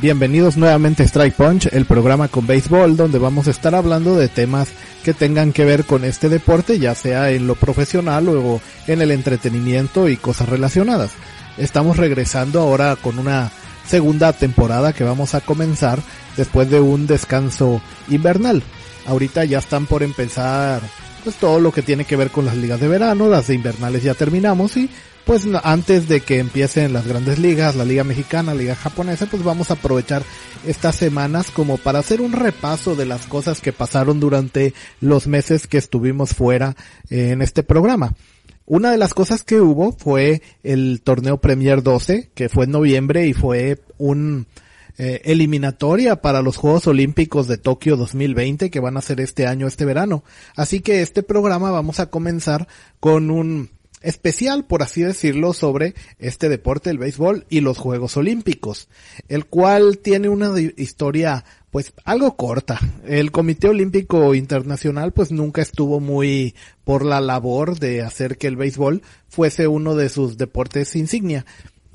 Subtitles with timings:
[0.00, 4.28] Bienvenidos nuevamente a Strike Punch, el programa con béisbol donde vamos a estar hablando de
[4.28, 4.68] temas
[5.04, 9.10] que tengan que ver con este deporte, ya sea en lo profesional o en el
[9.10, 11.10] entretenimiento y cosas relacionadas.
[11.58, 13.50] Estamos regresando ahora con una
[13.86, 15.98] segunda temporada que vamos a comenzar
[16.34, 18.62] después de un descanso invernal.
[19.04, 20.80] Ahorita ya están por empezar
[21.24, 24.02] pues todo lo que tiene que ver con las ligas de verano, las de invernales
[24.02, 24.88] ya terminamos y
[25.24, 29.42] pues antes de que empiecen las grandes ligas, la liga mexicana, la liga japonesa, pues
[29.44, 30.22] vamos a aprovechar
[30.66, 35.66] estas semanas como para hacer un repaso de las cosas que pasaron durante los meses
[35.66, 36.76] que estuvimos fuera
[37.08, 38.14] en este programa.
[38.66, 43.26] Una de las cosas que hubo fue el torneo Premier 12, que fue en noviembre
[43.26, 44.46] y fue un
[44.96, 49.66] eh, eliminatoria para los Juegos Olímpicos de Tokio 2020 que van a ser este año,
[49.66, 50.24] este verano.
[50.54, 52.68] Así que este programa vamos a comenzar
[53.00, 53.70] con un
[54.02, 58.88] especial, por así decirlo, sobre este deporte, el béisbol y los Juegos Olímpicos,
[59.28, 62.80] el cual tiene una historia pues algo corta.
[63.06, 66.54] El Comité Olímpico Internacional pues nunca estuvo muy
[66.84, 71.46] por la labor de hacer que el béisbol fuese uno de sus deportes insignia.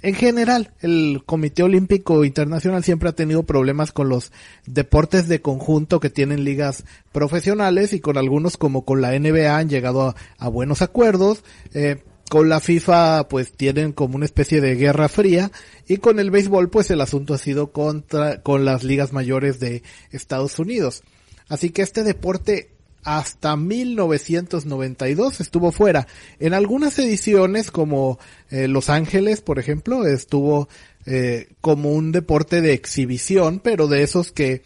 [0.06, 4.32] En general, el Comité Olímpico Internacional siempre ha tenido problemas con los
[4.68, 9.68] deportes de conjunto que tienen ligas profesionales y con algunos como con la NBA han
[9.68, 11.44] llegado a, buenos acuerdos.
[11.74, 15.52] Eh, con la FIFA pues tienen como una especie de guerra fría
[15.88, 19.82] y con el béisbol pues el asunto ha sido contra con las ligas mayores de
[20.12, 21.02] Estados Unidos.
[21.50, 22.75] Así que este deporte
[23.06, 26.08] hasta 1992 estuvo fuera.
[26.40, 30.68] En algunas ediciones como eh, Los Ángeles, por ejemplo, estuvo
[31.06, 34.64] eh, como un deporte de exhibición, pero de esos que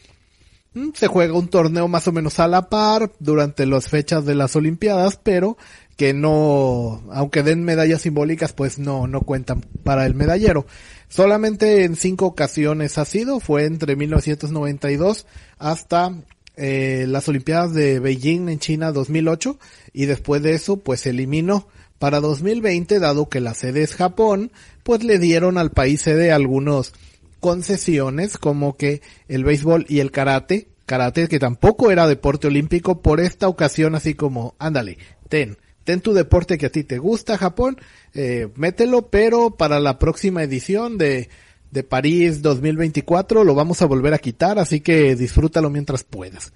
[0.74, 4.36] mm, se juega un torneo más o menos a la par durante las fechas de
[4.36, 5.58] las Olimpiadas, pero
[5.98, 10.66] que no, aunque den medallas simbólicas, pues no, no cuentan para el medallero.
[11.10, 15.26] Solamente en cinco ocasiones ha sido, fue entre 1992
[15.58, 16.16] hasta
[16.60, 19.58] eh, las Olimpiadas de Beijing en China 2008
[19.94, 21.68] y después de eso pues se eliminó.
[22.00, 24.52] Para 2020, dado que la sede es Japón,
[24.84, 26.94] pues le dieron al país sede algunos
[27.40, 33.20] concesiones como que el béisbol y el karate, karate que tampoco era deporte olímpico, por
[33.20, 34.98] esta ocasión así como, ándale,
[35.28, 37.78] ten, ten tu deporte que a ti te gusta, Japón,
[38.14, 41.30] eh, mételo, pero para la próxima edición de,
[41.72, 46.54] de París 2024 lo vamos a volver a quitar, así que disfrútalo mientras puedas.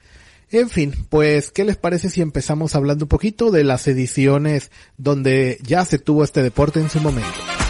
[0.51, 5.57] En fin, pues, ¿qué les parece si empezamos hablando un poquito de las ediciones donde
[5.63, 7.62] ya se tuvo este deporte en su momento?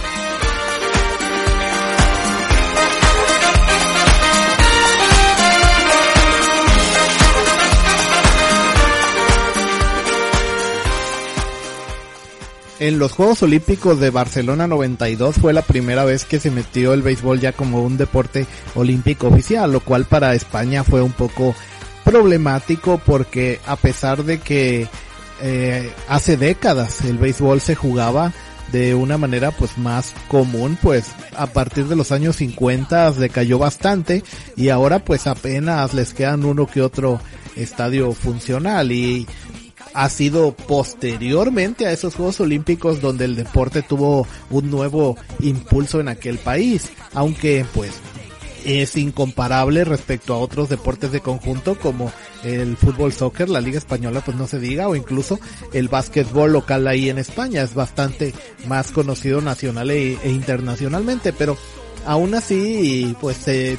[12.83, 17.01] En los Juegos Olímpicos de Barcelona 92 fue la primera vez que se metió el
[17.01, 18.45] béisbol ya como un deporte
[18.75, 21.55] olímpico oficial, lo cual para España fue un poco
[22.03, 24.89] problemático porque a pesar de que
[25.41, 28.33] eh, hace décadas el béisbol se jugaba
[28.73, 31.05] de una manera pues más común, pues
[31.37, 34.25] a partir de los años 50 decayó bastante
[34.57, 37.21] y ahora pues apenas les quedan uno que otro
[37.55, 39.25] estadio funcional y
[39.93, 46.07] ha sido posteriormente a esos Juegos Olímpicos donde el deporte tuvo un nuevo impulso en
[46.07, 47.91] aquel país, aunque pues
[48.65, 52.11] es incomparable respecto a otros deportes de conjunto como
[52.43, 55.39] el fútbol soccer, la liga española pues no se diga o incluso
[55.73, 57.61] el básquetbol local ahí en España.
[57.61, 58.33] Es bastante
[58.67, 61.57] más conocido nacional e, e internacionalmente, pero
[62.05, 63.77] aún así pues se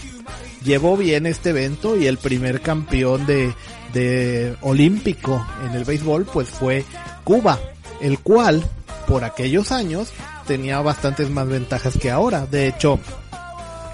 [0.65, 3.53] llevó bien este evento y el primer campeón de,
[3.95, 6.85] de olímpico en el béisbol pues fue
[7.25, 7.59] Cuba,
[8.01, 8.63] el cual
[9.07, 10.13] por aquellos años
[10.47, 12.47] tenía bastantes más ventajas que ahora.
[12.47, 12.99] De hecho,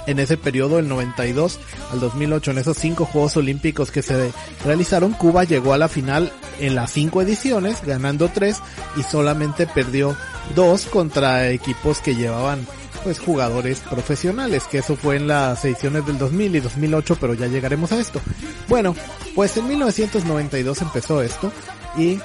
[0.07, 1.61] en ese periodo, del 92
[1.93, 4.33] al 2008, en esos cinco Juegos Olímpicos que se
[4.65, 8.61] realizaron, Cuba llegó a la final en las cinco ediciones, ganando tres
[8.97, 10.17] y solamente perdió
[10.55, 12.67] dos contra equipos que llevaban
[13.03, 17.47] pues jugadores profesionales, que eso fue en las ediciones del 2000 y 2008, pero ya
[17.47, 18.21] llegaremos a esto.
[18.69, 18.95] Bueno,
[19.35, 21.53] pues en 1992 empezó esto
[21.97, 22.19] y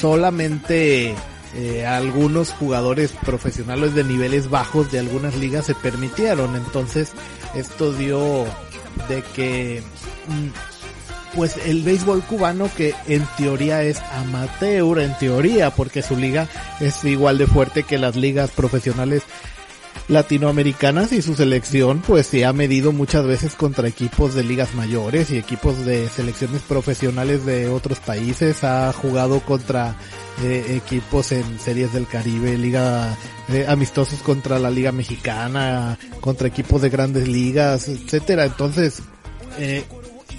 [0.00, 1.14] solamente
[1.56, 6.56] eh, algunos jugadores profesionales de niveles bajos de algunas ligas se permitieron.
[6.56, 7.12] Entonces,
[7.54, 8.44] esto dio
[9.08, 9.82] de que
[10.28, 16.48] mm, pues el béisbol cubano que en teoría es amateur, en teoría, porque su liga
[16.80, 19.22] es igual de fuerte que las ligas profesionales
[20.08, 25.30] latinoamericanas y su selección pues se ha medido muchas veces contra equipos de ligas mayores
[25.30, 29.96] y equipos de selecciones profesionales de otros países, ha jugado contra
[30.42, 33.16] eh, equipos en series del Caribe, liga
[33.48, 38.44] eh, amistosos contra la liga mexicana, contra equipos de grandes ligas, etcétera.
[38.44, 39.02] Entonces,
[39.58, 39.84] eh,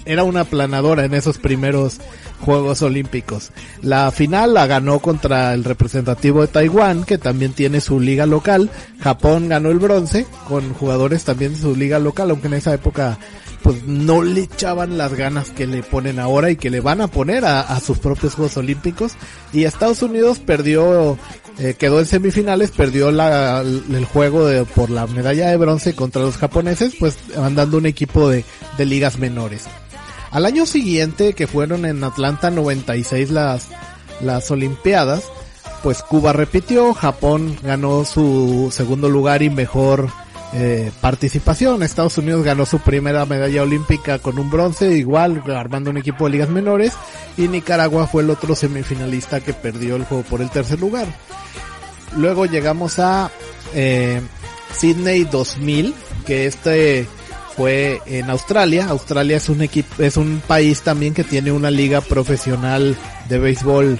[0.04, 1.98] era una planadora en esos primeros
[2.40, 3.50] Juegos Olímpicos.
[3.82, 8.70] La final la ganó contra el representativo de Taiwán, que también tiene su liga local.
[9.00, 13.18] Japón ganó el bronce, con jugadores también de su liga local, aunque en esa época
[13.62, 17.08] pues no le echaban las ganas que le ponen ahora y que le van a
[17.08, 19.14] poner a, sus propios Juegos Olímpicos.
[19.52, 21.18] Y Estados Unidos perdió,
[21.58, 26.22] eh, quedó en semifinales, perdió la, el juego de, por la medalla de bronce contra
[26.22, 28.44] los japoneses, pues mandando un equipo de,
[28.78, 29.64] de ligas menores.
[30.36, 33.68] Al año siguiente, que fueron en Atlanta 96 las,
[34.20, 35.24] las Olimpiadas,
[35.82, 40.10] pues Cuba repitió, Japón ganó su segundo lugar y mejor
[40.52, 41.82] eh, participación.
[41.82, 46.32] Estados Unidos ganó su primera medalla olímpica con un bronce, igual armando un equipo de
[46.32, 46.92] ligas menores,
[47.38, 51.06] y Nicaragua fue el otro semifinalista que perdió el juego por el tercer lugar.
[52.14, 53.30] Luego llegamos a
[53.74, 54.20] eh,
[54.76, 55.94] Sydney 2000,
[56.26, 57.06] que este
[57.56, 58.86] fue en Australia.
[58.88, 62.96] Australia es un equipo, es un país también que tiene una liga profesional
[63.28, 63.98] de béisbol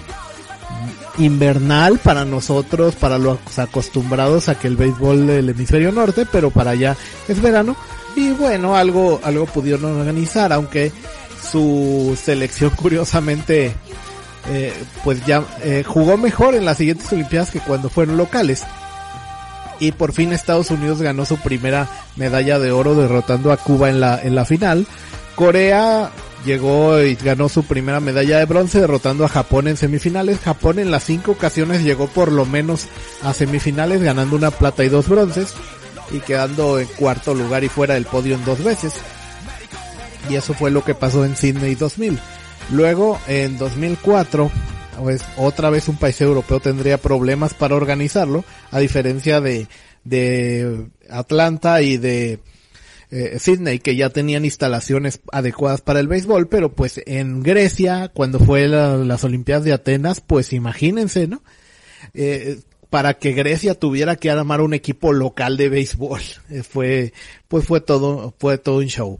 [1.18, 6.72] invernal para nosotros, para los acostumbrados a que el béisbol del hemisferio norte, pero para
[6.72, 6.96] allá
[7.28, 7.76] es verano.
[8.14, 10.92] Y bueno, algo, algo pudieron organizar, aunque
[11.50, 13.74] su selección curiosamente,
[14.50, 18.64] eh, pues ya eh, jugó mejor en las siguientes Olimpiadas que cuando fueron locales
[19.80, 24.00] y por fin Estados Unidos ganó su primera medalla de oro derrotando a Cuba en
[24.00, 24.86] la, en la final.
[25.34, 26.10] Corea
[26.44, 30.40] llegó y ganó su primera medalla de bronce derrotando a Japón en semifinales.
[30.40, 32.86] Japón en las cinco ocasiones llegó por lo menos
[33.22, 35.54] a semifinales ganando una plata y dos bronces
[36.10, 38.94] y quedando en cuarto lugar y fuera del podio en dos veces.
[40.30, 42.18] Y eso fue lo que pasó en Sydney 2000.
[42.70, 44.50] Luego en 2004
[44.98, 49.66] pues otra vez un país europeo tendría problemas para organizarlo, a diferencia de,
[50.04, 52.40] de Atlanta y de
[53.10, 58.40] eh, Sydney, que ya tenían instalaciones adecuadas para el béisbol, pero pues en Grecia, cuando
[58.40, 61.42] fue las Olimpiadas de Atenas, pues imagínense, ¿no?
[62.14, 62.60] Eh,
[62.90, 66.20] para que Grecia tuviera que armar un equipo local de béisbol.
[66.68, 67.12] Fue,
[67.48, 69.18] pues fue todo, fue todo un show.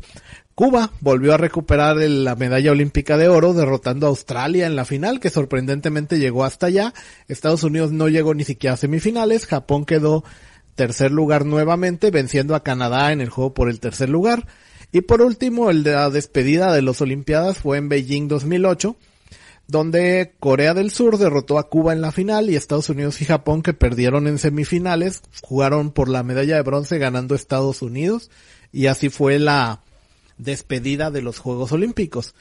[0.56, 5.20] Cuba volvió a recuperar la medalla olímpica de oro derrotando a Australia en la final
[5.20, 6.94] que sorprendentemente llegó hasta allá.
[7.28, 9.44] Estados Unidos no llegó ni siquiera a semifinales.
[9.44, 10.24] Japón quedó
[10.74, 14.46] tercer lugar nuevamente venciendo a Canadá en el juego por el tercer lugar.
[14.92, 18.96] Y por último, el de la despedida de las Olimpiadas fue en Beijing 2008
[19.68, 23.62] donde Corea del Sur derrotó a Cuba en la final y Estados Unidos y Japón
[23.62, 28.30] que perdieron en semifinales jugaron por la medalla de bronce ganando Estados Unidos
[28.70, 29.82] y así fue la
[30.38, 32.34] despedida de los Juegos Olímpicos.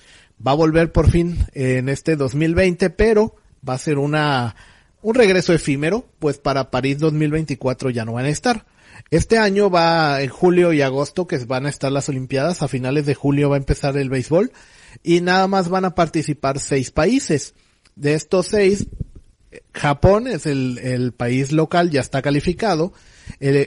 [0.45, 3.35] Va a volver por fin en este 2020, pero
[3.67, 4.55] va a ser una,
[5.01, 8.65] un regreso efímero, pues para París 2024 ya no van a estar.
[9.11, 13.05] Este año va en julio y agosto que van a estar las Olimpiadas, a finales
[13.05, 14.51] de julio va a empezar el béisbol
[15.03, 17.53] y nada más van a participar seis países.
[17.95, 18.87] De estos seis,
[19.73, 22.93] Japón es el, el país local, ya está calificado,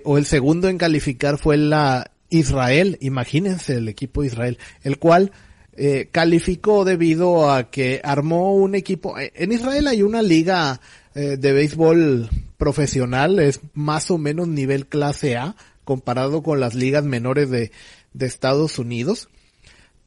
[0.05, 5.33] o el segundo en calificar fue la Israel, imagínense el equipo de Israel, el cual
[5.77, 9.19] eh, calificó debido a que armó un equipo.
[9.19, 10.81] Eh, en Israel hay una liga
[11.15, 15.55] eh, de béisbol profesional, es más o menos nivel clase A
[15.85, 17.71] comparado con las ligas menores de,
[18.13, 19.29] de Estados Unidos.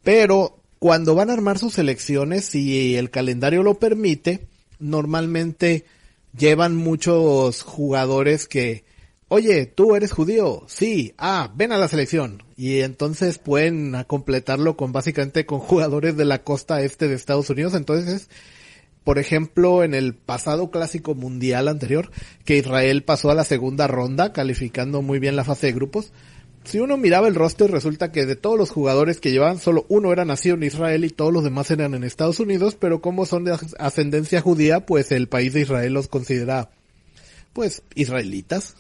[0.04, 4.48] Pero cuando van a armar sus selecciones, si el calendario lo permite,
[4.80, 5.86] normalmente
[6.38, 8.84] llevan muchos jugadores que
[9.32, 12.44] oye, tú eres judío, sí, ah, ven a la selección.
[12.58, 17.74] Y entonces pueden completarlo con básicamente con jugadores de la costa este de Estados Unidos.
[17.74, 18.30] Entonces,
[19.06, 22.12] por ejemplo, en el pasado clásico mundial anterior,
[22.44, 26.12] que Israel pasó a la segunda ronda, calificando muy bien la fase de grupos.
[26.66, 30.12] Si uno miraba el roster, resulta que de todos los jugadores que llevaban, solo uno
[30.12, 33.46] era nacido en Israel y todos los demás eran en Estados Unidos, pero como son
[33.46, 36.70] de ascendencia judía, pues el país de Israel los considera,
[37.54, 38.76] pues, israelitas.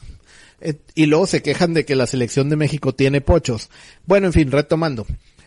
[0.95, 3.69] Y luego se quejan de que la selección de México tiene pochos.
[4.05, 5.05] Bueno, en fin, retomando.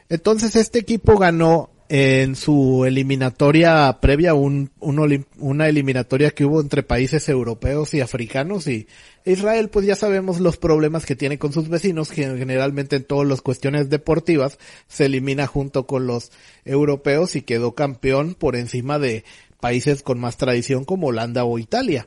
[0.09, 7.29] Entonces este equipo ganó en su eliminatoria previa, un, una eliminatoria que hubo entre países
[7.29, 8.89] europeos y africanos y
[9.27, 13.29] Israel, pues ya sabemos los problemas que tiene con sus vecinos, que generalmente en todas
[13.29, 16.33] las cuestiones deportivas se elimina junto con los
[16.65, 19.25] europeos y quedó campeón por encima de
[19.61, 22.07] países con más tradición como Holanda o Italia.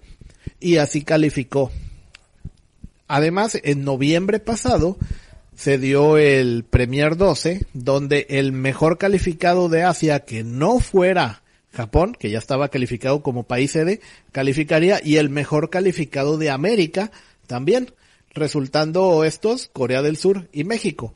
[0.60, 1.72] Y así calificó.
[3.08, 4.98] Además, en noviembre pasado,
[5.56, 12.16] se dio el Premier 12, donde el mejor calificado de Asia que no fuera Japón,
[12.18, 17.12] que ya estaba calificado como país sede, calificaría, y el mejor calificado de América
[17.48, 17.94] también,
[18.34, 21.14] resultando estos Corea del Sur y México.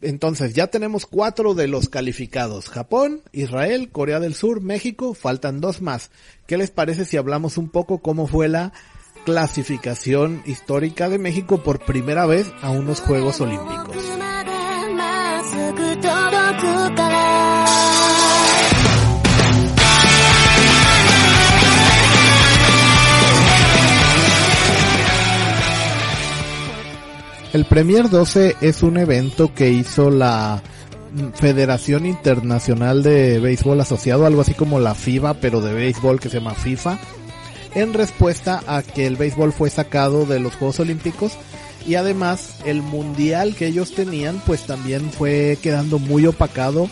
[0.00, 2.68] Entonces ya tenemos cuatro de los calificados.
[2.68, 6.10] Japón, Israel, Corea del Sur, México, faltan dos más.
[6.46, 8.72] ¿Qué les parece si hablamos un poco cómo fue la
[9.24, 13.96] clasificación histórica de México por primera vez a unos Juegos Olímpicos.
[27.52, 30.62] El Premier 12 es un evento que hizo la
[31.34, 36.38] Federación Internacional de Béisbol Asociado, algo así como la FIBA, pero de béisbol que se
[36.38, 36.98] llama FIFA
[37.78, 41.32] en respuesta a que el béisbol fue sacado de los Juegos Olímpicos
[41.86, 46.88] y además el mundial que ellos tenían pues también fue quedando muy opacado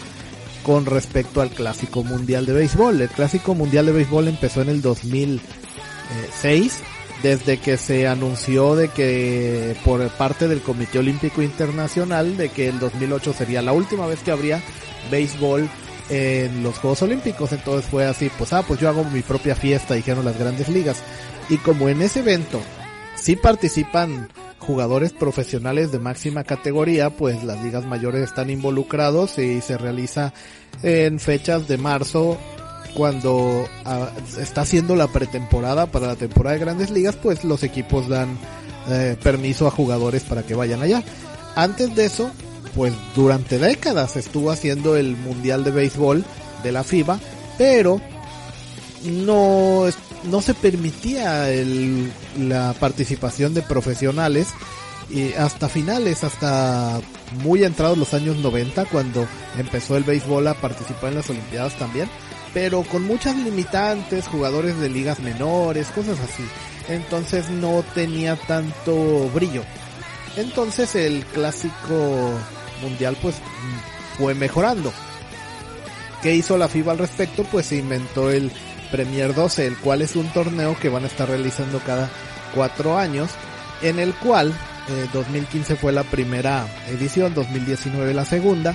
[0.62, 3.00] con respecto al clásico mundial de béisbol.
[3.00, 6.78] El clásico mundial de béisbol empezó en el 2006
[7.22, 12.78] desde que se anunció de que por parte del Comité Olímpico Internacional de que el
[12.78, 14.60] 2008 sería la última vez que habría
[15.10, 15.68] béisbol
[16.08, 17.52] en los Juegos Olímpicos.
[17.52, 21.02] Entonces fue así, pues ah, pues yo hago mi propia fiesta, dijeron las grandes ligas.
[21.48, 22.60] Y como en ese evento
[23.14, 29.78] sí participan jugadores profesionales de máxima categoría, pues las ligas mayores están involucrados y se
[29.78, 30.32] realiza
[30.82, 32.38] en fechas de marzo
[32.94, 38.08] cuando ah, está haciendo la pretemporada para la temporada de grandes ligas, pues los equipos
[38.08, 38.38] dan
[38.88, 41.02] eh, permiso a jugadores para que vayan allá.
[41.54, 42.30] Antes de eso,
[42.76, 46.24] pues durante décadas estuvo haciendo el Mundial de Béisbol
[46.62, 47.18] de la FIBA,
[47.56, 48.00] pero
[49.02, 49.84] no,
[50.24, 54.48] no se permitía el, la participación de profesionales
[55.08, 57.00] y hasta finales, hasta
[57.42, 62.10] muy entrados los años 90 cuando empezó el béisbol a participar en las Olimpiadas también,
[62.52, 66.44] pero con muchas limitantes, jugadores de ligas menores, cosas así.
[66.88, 69.62] Entonces no tenía tanto brillo.
[70.36, 72.32] Entonces el clásico
[72.82, 73.36] mundial pues
[74.18, 74.92] fue mejorando.
[76.22, 77.44] ¿Qué hizo la FIBA al respecto?
[77.44, 78.50] Pues se inventó el
[78.90, 82.10] Premier 12, el cual es un torneo que van a estar realizando cada
[82.54, 83.30] cuatro años,
[83.82, 84.54] en el cual
[85.12, 88.74] 2015 eh, fue la primera edición, 2019 la segunda,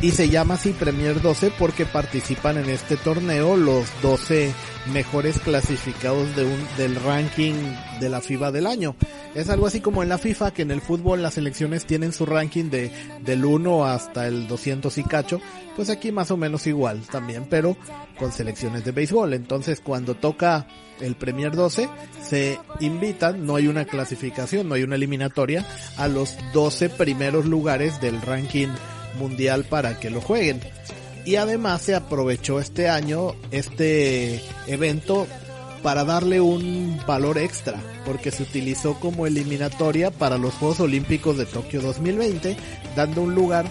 [0.00, 4.52] y se llama así Premier 12 porque participan en este torneo los 12
[4.86, 7.54] mejores clasificados de un, del ranking
[8.00, 8.96] de la FIBA del año.
[9.34, 12.26] Es algo así como en la FIFA que en el fútbol las selecciones tienen su
[12.26, 12.90] ranking de
[13.22, 15.40] del 1 hasta el 200 y cacho,
[15.76, 17.76] pues aquí más o menos igual también, pero
[18.18, 19.34] con selecciones de béisbol.
[19.34, 20.66] Entonces cuando toca
[21.00, 21.88] el Premier 12
[22.22, 25.64] se invitan, no hay una clasificación, no hay una eliminatoria
[25.96, 28.68] a los 12 primeros lugares del ranking
[29.18, 30.60] mundial para que lo jueguen.
[31.24, 35.26] Y además se aprovechó este año este evento
[35.82, 41.46] para darle un valor extra, porque se utilizó como eliminatoria para los Juegos Olímpicos de
[41.46, 42.56] Tokio 2020,
[42.96, 43.66] dando un lugar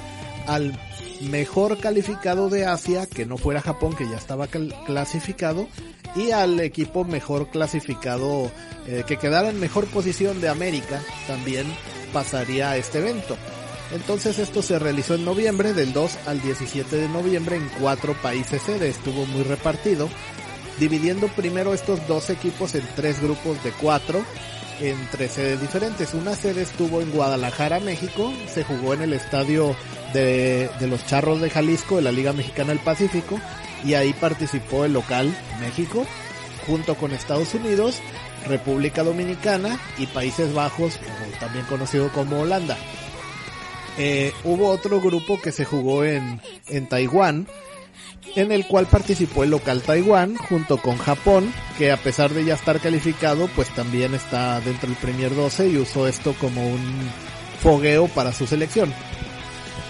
[0.47, 0.79] al
[1.21, 5.67] mejor calificado de Asia, que no fuera Japón, que ya estaba clasificado,
[6.15, 8.51] y al equipo mejor clasificado,
[8.87, 11.67] eh, que quedara en mejor posición de América, también
[12.13, 13.37] pasaría a este evento.
[13.91, 18.61] Entonces esto se realizó en noviembre, del 2 al 17 de noviembre en cuatro países
[18.61, 20.09] sede, estuvo muy repartido,
[20.79, 24.23] dividiendo primero estos dos equipos en tres grupos de cuatro,
[24.79, 26.13] en tres sedes diferentes.
[26.13, 29.75] Una sede estuvo en Guadalajara, México, se jugó en el estadio
[30.13, 33.39] de, de los Charros de Jalisco de la Liga Mexicana del Pacífico
[33.83, 36.05] y ahí participó el local México
[36.67, 37.99] junto con Estados Unidos,
[38.47, 40.99] República Dominicana y Países Bajos,
[41.39, 42.77] también conocido como Holanda.
[44.01, 47.47] Eh, hubo otro grupo que se jugó en, en Taiwán,
[48.35, 52.53] en el cual participó el local Taiwán junto con Japón, que a pesar de ya
[52.53, 56.79] estar calificado, pues también está dentro del Premier 12 y usó esto como un
[57.61, 58.93] fogueo para su selección.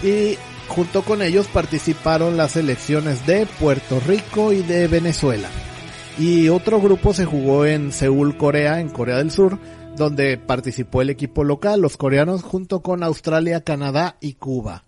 [0.02, 0.36] Y
[0.66, 5.48] junto con ellos participaron las selecciones de Puerto Rico y de Venezuela.
[6.18, 9.58] Y otro grupo se jugó en Seúl, Corea, en Corea del Sur,
[9.96, 14.84] donde participó el equipo local, los coreanos, junto con Australia, Canadá y Cuba.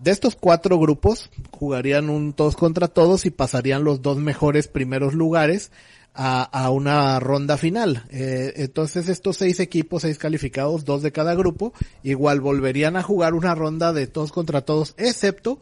[0.00, 5.14] De estos cuatro grupos jugarían un todos contra todos y pasarían los dos mejores primeros
[5.14, 5.72] lugares
[6.14, 8.04] a, una ronda final.
[8.10, 13.34] Eh, entonces estos seis equipos, seis calificados, dos de cada grupo, igual volverían a jugar
[13.34, 15.60] una ronda de todos contra todos, excepto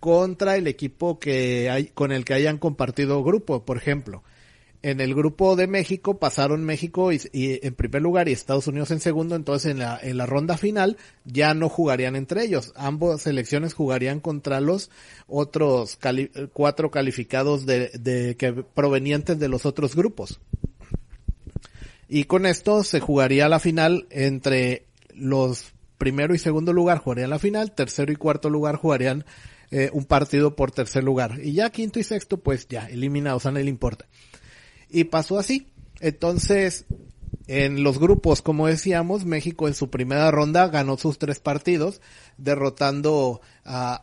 [0.00, 4.22] contra el equipo que hay, con el que hayan compartido grupo, por ejemplo
[4.82, 9.00] en el grupo de México pasaron México y, en primer lugar y Estados Unidos en
[9.00, 12.72] segundo, entonces en la, en la ronda final ya no jugarían entre ellos.
[12.76, 14.90] Ambas selecciones jugarían contra los
[15.28, 15.98] otros
[16.52, 20.40] cuatro calificados de, de que provenientes de los otros grupos.
[22.08, 27.38] Y con esto se jugaría la final entre los primero y segundo lugar jugarían la
[27.38, 29.24] final, tercero y cuarto lugar jugarían
[29.70, 31.38] eh, un partido por tercer lugar.
[31.42, 34.06] Y ya quinto y sexto pues ya eliminados, a nadie le importa.
[34.92, 35.68] Y pasó así.
[36.00, 36.84] Entonces,
[37.46, 42.00] en los grupos, como decíamos, México en su primera ronda ganó sus tres partidos,
[42.36, 43.94] derrotando a,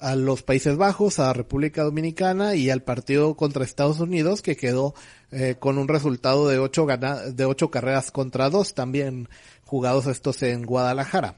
[0.00, 4.94] a, los Países Bajos, a República Dominicana y al partido contra Estados Unidos, que quedó
[5.30, 9.28] eh, con un resultado de ocho, de ocho carreras contra dos, también
[9.64, 11.36] jugados estos en Guadalajara.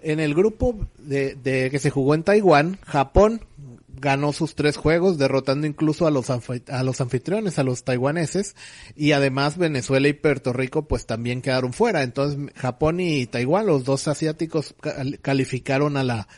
[0.00, 3.42] En el grupo de, de que se jugó en Taiwán, Japón
[4.00, 8.56] ganó sus tres juegos, derrotando incluso a los, a los anfitriones, a los taiwaneses,
[8.96, 12.02] y además Venezuela y Puerto Rico pues también quedaron fuera.
[12.02, 14.74] Entonces Japón y Taiwán, los dos asiáticos
[15.22, 16.28] calificaron a la,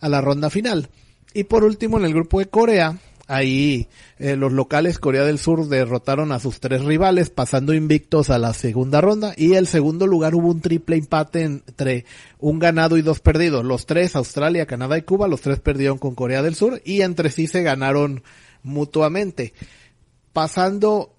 [0.00, 0.88] a la ronda final.
[1.32, 2.98] Y por último en el grupo de Corea,
[3.32, 3.86] Ahí
[4.18, 8.52] eh, los locales Corea del Sur derrotaron a sus tres rivales, pasando invictos a la
[8.54, 9.34] segunda ronda.
[9.36, 12.06] Y el segundo lugar hubo un triple empate entre
[12.40, 13.64] un ganado y dos perdidos.
[13.64, 17.30] Los tres, Australia, Canadá y Cuba, los tres perdieron con Corea del Sur y entre
[17.30, 18.24] sí se ganaron
[18.64, 19.54] mutuamente.
[20.32, 21.14] Pasando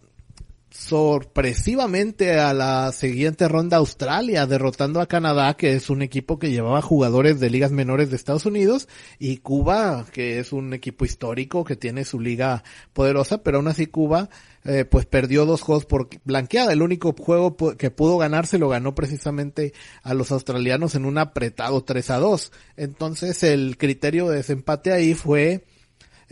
[0.71, 6.81] sorpresivamente a la siguiente ronda Australia, derrotando a Canadá, que es un equipo que llevaba
[6.81, 8.87] jugadores de ligas menores de Estados Unidos,
[9.19, 13.87] y Cuba, que es un equipo histórico que tiene su liga poderosa, pero aún así
[13.87, 14.29] Cuba
[14.63, 16.71] eh, pues perdió dos juegos por blanqueada.
[16.71, 21.83] El único juego que pudo ganarse lo ganó precisamente a los australianos en un apretado
[21.83, 22.51] 3 a 2.
[22.77, 25.65] Entonces el criterio de desempate ahí fue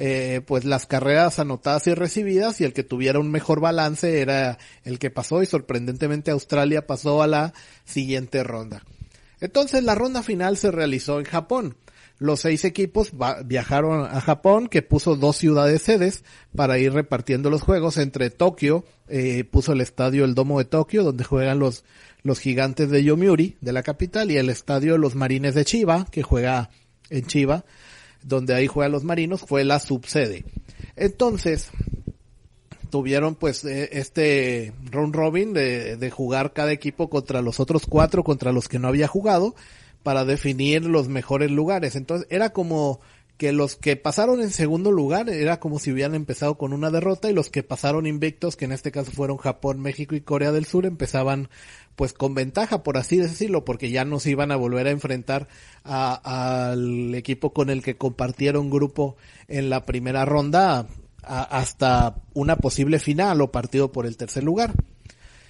[0.01, 4.57] eh, pues las carreras anotadas y recibidas y el que tuviera un mejor balance era
[4.85, 8.81] el que pasó y sorprendentemente Australia pasó a la siguiente ronda.
[9.41, 11.75] Entonces la ronda final se realizó en Japón.
[12.17, 13.11] Los seis equipos
[13.43, 16.23] viajaron a Japón, que puso dos ciudades sedes
[16.55, 17.97] para ir repartiendo los juegos.
[17.97, 21.83] Entre Tokio, eh, puso el estadio El Domo de Tokio, donde juegan los,
[22.23, 26.23] los gigantes de Yomiuri, de la capital, y el estadio Los Marines de Chiba, que
[26.23, 26.69] juega
[27.09, 27.65] en Chiba
[28.23, 30.45] donde ahí juegan los marinos, fue la subsede.
[30.95, 31.69] Entonces,
[32.89, 38.23] tuvieron pues eh, este round robin de, de, jugar cada equipo contra los otros cuatro,
[38.23, 39.55] contra los que no había jugado,
[40.03, 41.95] para definir los mejores lugares.
[41.95, 42.99] Entonces, era como
[43.39, 47.29] que los que pasaron en segundo lugar era como si hubieran empezado con una derrota
[47.29, 50.65] y los que pasaron invictos, que en este caso fueron Japón, México y Corea del
[50.65, 51.47] Sur, empezaban
[51.99, 55.49] pues con ventaja, por así decirlo, porque ya no se iban a volver a enfrentar
[55.83, 59.17] al equipo con el que compartieron grupo
[59.49, 60.87] en la primera ronda
[61.23, 64.75] hasta una posible final o partido por el tercer lugar.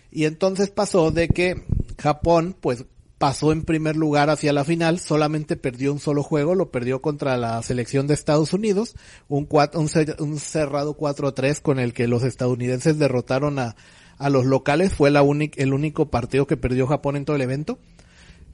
[0.09, 1.65] Y entonces pasó de que
[1.99, 2.83] Japón pues
[3.19, 7.37] pasó en primer lugar hacia la final, solamente perdió un solo juego, lo perdió contra
[7.37, 8.95] la selección de Estados Unidos,
[9.27, 13.75] un, un, cerrado 4-3 con el que los estadounidenses derrotaron a,
[14.19, 17.79] a los locales, fue la el único partido que perdió Japón en todo el evento.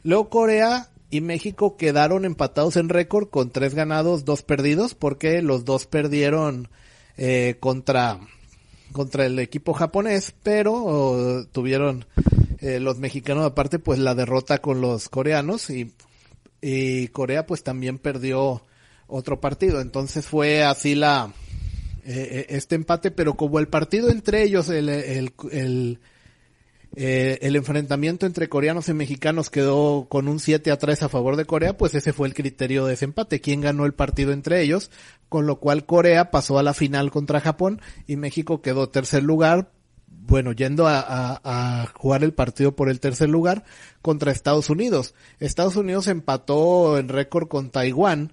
[0.04, 5.66] Luego Corea y México quedaron empatados en récord con tres ganados, dos perdidos, porque los
[5.66, 6.70] dos perdieron
[7.18, 8.20] eh, contra
[8.92, 12.06] contra el equipo japonés, pero tuvieron
[12.60, 15.92] eh, los mexicanos aparte pues la derrota con los coreanos y,
[16.62, 18.62] y Corea pues también perdió
[19.08, 19.82] otro partido.
[19.82, 21.34] Entonces fue así la
[22.08, 26.00] eh, eh, este empate, pero como el partido entre ellos, el, el, el,
[26.96, 31.46] el, enfrentamiento entre coreanos y mexicanos quedó con un 7 a 3 a favor de
[31.46, 34.92] Corea, pues ese fue el criterio de ese empate, quién ganó el partido entre ellos,
[35.30, 39.72] con lo cual Corea pasó a la final contra Japón y México quedó tercer lugar.
[40.08, 41.04] Bueno, yendo a,
[41.44, 43.64] a, jugar el partido por el tercer lugar
[44.04, 45.16] contra Estados Unidos.
[45.40, 48.32] Estados Unidos empató en récord con Taiwán,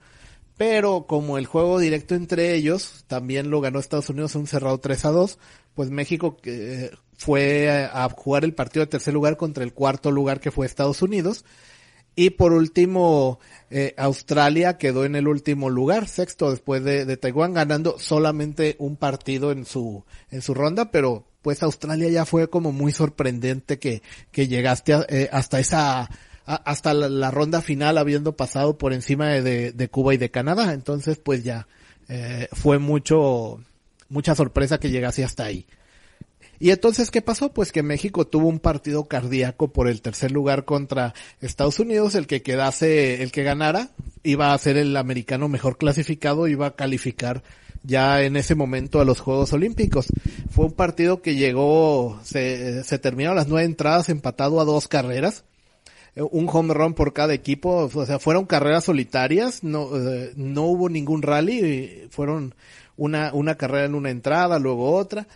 [0.57, 5.05] pero como el juego directo entre ellos también lo ganó Estados Unidos un cerrado 3
[5.07, 5.38] a 2,
[5.75, 10.41] pues México eh, fue a, jugar el partido de tercer lugar contra el cuarto lugar
[10.41, 11.45] que fue Estados Unidos.
[12.15, 17.99] Y por último, eh, Australia quedó en el último lugar, sexto después de, Taiwán, ganando
[17.99, 22.93] solamente un partido en su, en su ronda, pero pues Australia ya fue como muy
[22.93, 26.11] sorprendente que, que llegaste eh, hasta esa,
[26.47, 30.73] hasta la, ronda final habiendo pasado por encima de, Cuba y de Canadá.
[30.73, 31.67] Entonces, pues ya,
[32.09, 33.61] eh, fue mucho,
[34.09, 35.67] mucha sorpresa que llegase hasta ahí.
[36.59, 37.53] Y entonces, ¿qué pasó?
[37.53, 42.29] Pues que México tuvo un partido cardíaco por el tercer lugar contra Estados Unidos, el
[42.29, 43.91] que quedase, el que ganara,
[44.23, 47.43] iba a ser el americano mejor clasificado, iba a calificar
[47.83, 50.07] ya en ese momento a los Juegos Olímpicos.
[50.51, 55.45] Fue un partido que llegó, se, se terminó las nueve entradas empatado a dos carreras
[56.16, 60.88] un home run por cada equipo, o sea, fueron carreras solitarias, no, eh, no hubo
[60.88, 62.55] ningún rally, fueron
[62.96, 65.27] una, una carrera en una entrada, luego otra,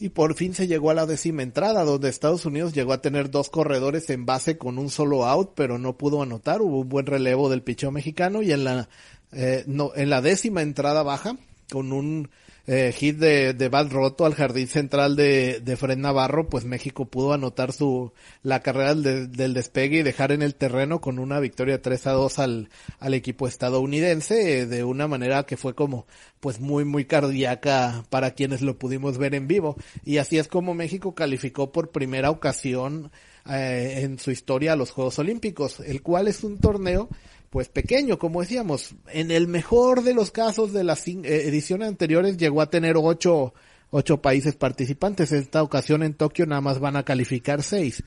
[0.00, 3.30] y por fin se llegó a la décima entrada, donde Estados Unidos llegó a tener
[3.30, 6.60] dos corredores en base con un solo out, pero no pudo anotar.
[6.60, 8.88] Hubo un buen relevo del picheo mexicano y en la,
[9.30, 11.36] eh, no, en la décima entrada baja,
[11.70, 12.30] con un
[12.66, 17.06] eh, hit de, de Bad Roto al jardín central de, de Fred Navarro, pues México
[17.06, 21.82] pudo anotar su, la carrera del, despegue y dejar en el terreno con una victoria
[21.82, 22.68] 3 a 2 al,
[23.00, 26.06] al equipo estadounidense eh, de una manera que fue como,
[26.40, 29.76] pues muy, muy cardíaca para quienes lo pudimos ver en vivo.
[30.04, 33.10] Y así es como México calificó por primera ocasión
[33.50, 37.08] eh, en su historia a los Juegos Olímpicos, el cual es un torneo
[37.52, 38.94] pues pequeño, como decíamos.
[39.12, 43.52] En el mejor de los casos de las eh, ediciones anteriores llegó a tener ocho,
[43.90, 45.32] ocho países participantes.
[45.32, 48.02] En esta ocasión en Tokio nada más van a calificar seis.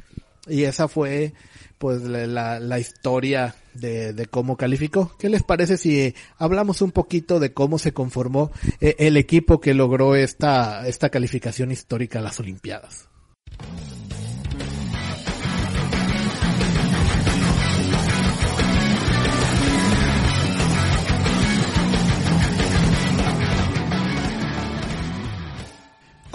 [0.47, 1.33] Y esa fue
[1.77, 5.15] pues la, la historia de, de, cómo calificó.
[5.19, 9.75] ¿Qué les parece si hablamos un poquito de cómo se conformó eh, el equipo que
[9.75, 13.09] logró esta, esta calificación histórica a las Olimpiadas?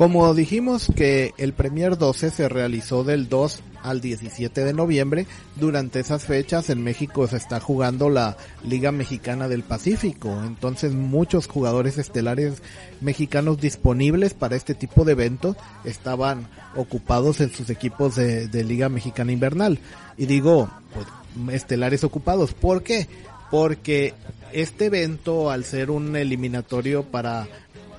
[0.01, 6.01] Como dijimos que el Premier 12 se realizó del 2 al 17 de noviembre, durante
[6.01, 11.99] esas fechas en México se está jugando la Liga Mexicana del Pacífico, entonces muchos jugadores
[11.99, 12.63] estelares
[13.03, 19.33] mexicanos disponibles para este tipo de eventos estaban ocupados en sus equipos de, Liga Mexicana
[19.33, 19.81] Invernal.
[20.17, 23.07] Y digo, pues, estelares ocupados, ¿por qué?
[23.51, 24.15] Porque
[24.53, 27.49] este evento, al ser un eliminatorio para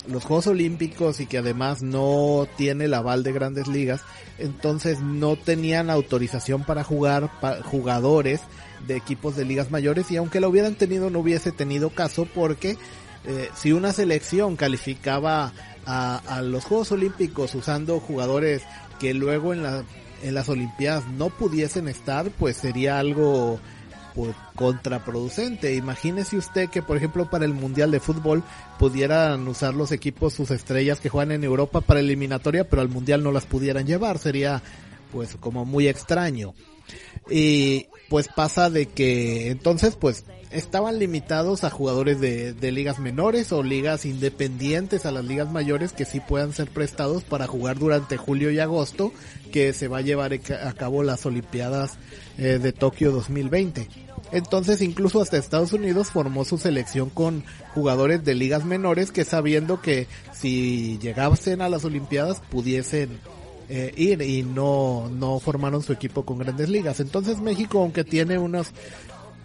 [0.08, 4.02] los Juegos Olímpicos y que además no tiene el aval de grandes ligas,
[4.38, 7.30] entonces no tenían autorización para jugar
[7.64, 8.42] jugadores
[8.88, 12.78] de equipos de ligas mayores y aunque lo hubieran tenido no hubiese tenido caso porque
[13.26, 15.54] eh, si una selección calificaba
[15.86, 18.64] a, a, los Juegos Olímpicos usando jugadores
[19.00, 19.84] que luego en, la,
[20.24, 23.60] en las Olimpiadas no pudiesen estar, pues sería algo
[24.14, 25.76] pues, contraproducente.
[25.76, 28.44] Imagínese usted que, por ejemplo, para el Mundial de Fútbol
[28.80, 33.24] pudieran usar los equipos, sus estrellas que juegan en Europa para eliminatoria, pero al Mundial
[33.24, 34.18] no las pudieran llevar.
[34.18, 34.62] Sería,
[35.12, 36.54] pues, como muy extraño.
[37.30, 43.64] Y, pues pasa de que, entonces, pues, estaban limitados a jugadores de, ligas menores o
[43.64, 48.52] ligas independientes a las ligas mayores que sí puedan ser prestados para jugar durante julio
[48.52, 49.12] y agosto
[49.52, 51.98] que se va a llevar a cabo las Olimpiadas
[52.38, 53.88] eh, de Tokio 2020.
[54.32, 59.82] Entonces incluso hasta Estados Unidos formó su selección con jugadores de ligas menores que sabiendo
[59.82, 63.20] que si llegasen a las Olimpiadas pudiesen
[63.68, 67.00] eh, ir y no, no formaron su equipo con grandes ligas.
[67.02, 68.68] Entonces México, aunque tiene unos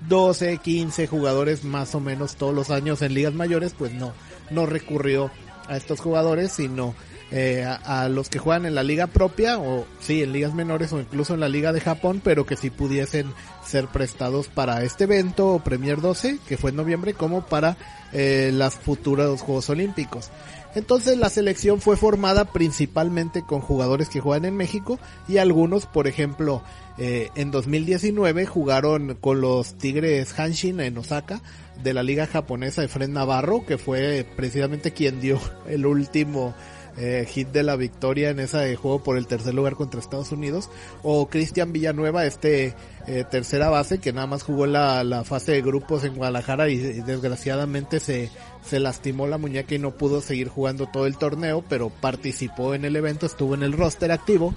[0.09, 4.13] 12, 15 jugadores más o menos todos los años en ligas mayores, pues no,
[4.51, 5.31] no recurrió
[5.69, 6.95] a estos jugadores, sino
[7.33, 11.01] eh, a, los que juegan en la liga propia o sí, en ligas menores o
[11.01, 13.33] incluso en la liga de Japón, pero que sí pudiesen
[13.65, 17.77] ser prestados para este evento Premier 12, que fue en noviembre, como para
[18.13, 20.31] eh, las futuras Juegos Olímpicos.
[20.77, 26.07] Entonces la selección fue formada principalmente con jugadores que juegan en México y algunos, por
[26.07, 26.63] ejemplo,
[26.99, 31.41] eh, en 2019 jugaron con los Tigres Hanshin en Osaka
[31.83, 36.55] de la liga japonesa de Fred Navarro, que fue precisamente quien dio el último
[36.99, 40.71] eh, hit de la victoria en ese juego por el tercer lugar contra Estados Unidos,
[41.03, 42.75] o Cristian Villanueva, este
[43.07, 46.77] eh, tercera base que nada más jugó la, la fase de grupos en Guadalajara y,
[46.77, 48.31] desgraciadamente se,
[48.65, 52.85] se lastimó la muñeca y no pudo seguir jugando todo el torneo, pero participó en
[52.85, 54.55] el evento, estuvo en el roster activo.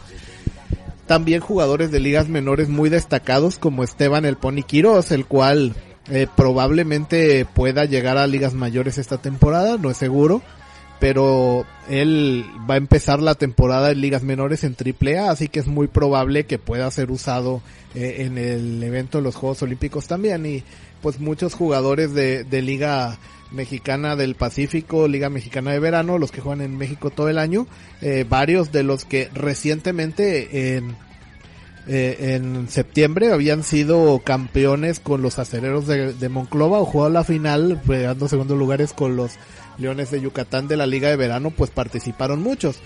[1.08, 5.76] También jugadores de ligas menores muy destacados como Esteban El Pony Quiroz, el cual
[6.10, 10.42] eh, probablemente pueda llegar a ligas mayores esta temporada, no es seguro
[11.00, 15.68] pero él va a empezar la temporada en ligas menores en AAA, así que es
[15.68, 17.62] muy probable que pueda ser usado
[17.96, 20.46] eh, en el evento de los Juegos Olímpicos también.
[20.46, 20.64] Y
[21.02, 23.18] pues muchos jugadores de, de Liga
[23.52, 27.66] Mexicana del Pacífico, Liga Mexicana de Verano, los que juegan en México todo el año,
[28.02, 30.96] eh, varios de los que recientemente en
[31.92, 37.24] eh, en septiembre habían sido campeones con los acereros de, de Monclova o jugado la
[37.24, 39.32] final, pegando segundos lugares con los
[39.80, 42.78] Leones de Yucatán de la Liga de Verano, pues participaron muchos.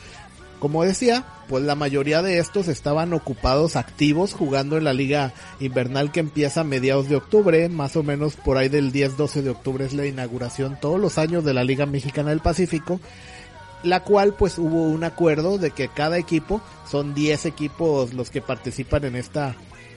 [0.60, 6.12] Como decía, pues la mayoría de estos estaban ocupados activos jugando en la liga invernal
[6.14, 9.86] que empieza a mediados de octubre, más o menos por ahí del 10-12 de octubre
[9.86, 13.02] es la inauguración todos los años de la Liga Mexicana del Pacífico
[13.84, 18.42] la cual pues hubo un acuerdo de que cada equipo, son 10 equipos los que
[18.42, 19.56] participan en esta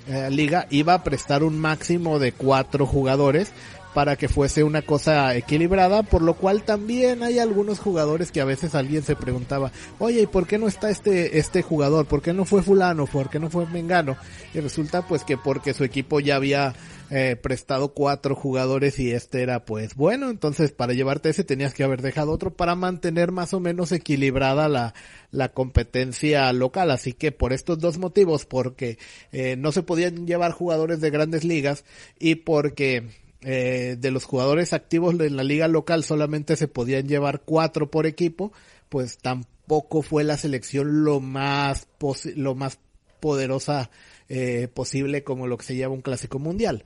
[0.08, 3.52] eh, liga, iba a prestar un máximo de 4 jugadores
[3.96, 8.44] para que fuese una cosa equilibrada, por lo cual también hay algunos jugadores que a
[8.44, 12.04] veces alguien se preguntaba, oye, ¿y por qué no está este, este jugador?
[12.04, 13.06] ¿Por qué no fue fulano?
[13.06, 14.18] ¿Por qué no fue Mengano?
[14.52, 16.74] Y resulta pues que porque su equipo ya había
[17.08, 21.84] eh, prestado cuatro jugadores y este era pues bueno, entonces para llevarte ese tenías que
[21.84, 24.92] haber dejado otro para mantener más o menos equilibrada la,
[25.30, 26.90] la competencia local.
[26.90, 28.98] Así que por estos dos motivos, porque
[29.32, 31.86] eh, no se podían llevar jugadores de grandes ligas
[32.18, 37.42] y porque eh, de los jugadores activos de la liga local solamente se podían llevar
[37.44, 38.52] cuatro por equipo,
[38.88, 41.86] pues tampoco fue la selección lo más
[42.34, 42.78] lo más
[43.20, 43.90] poderosa
[44.28, 46.84] eh, posible como lo que se llama un clásico mundial.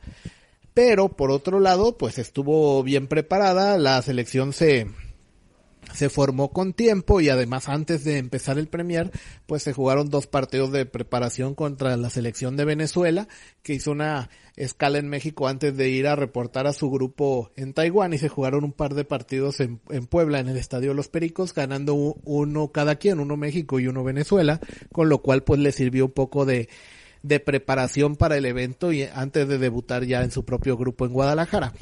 [0.75, 4.87] Pero por otro lado, pues estuvo bien preparada, la selección se
[5.95, 9.11] se formó con tiempo y además antes de empezar el Premier,
[9.47, 13.29] pues se jugaron dos partidos de preparación contra la selección de Venezuela,
[13.63, 17.73] que hizo una escala en México antes de ir a reportar a su grupo en
[17.73, 21.09] Taiwán y se jugaron un par de partidos en, en Puebla, en el Estadio Los
[21.09, 24.61] Pericos, ganando uno cada quien, uno México y uno Venezuela,
[24.93, 26.69] con lo cual pues le sirvió un poco de,
[27.23, 31.13] de preparación para el evento y antes de debutar ya en su propio grupo en
[31.13, 31.73] Guadalajara.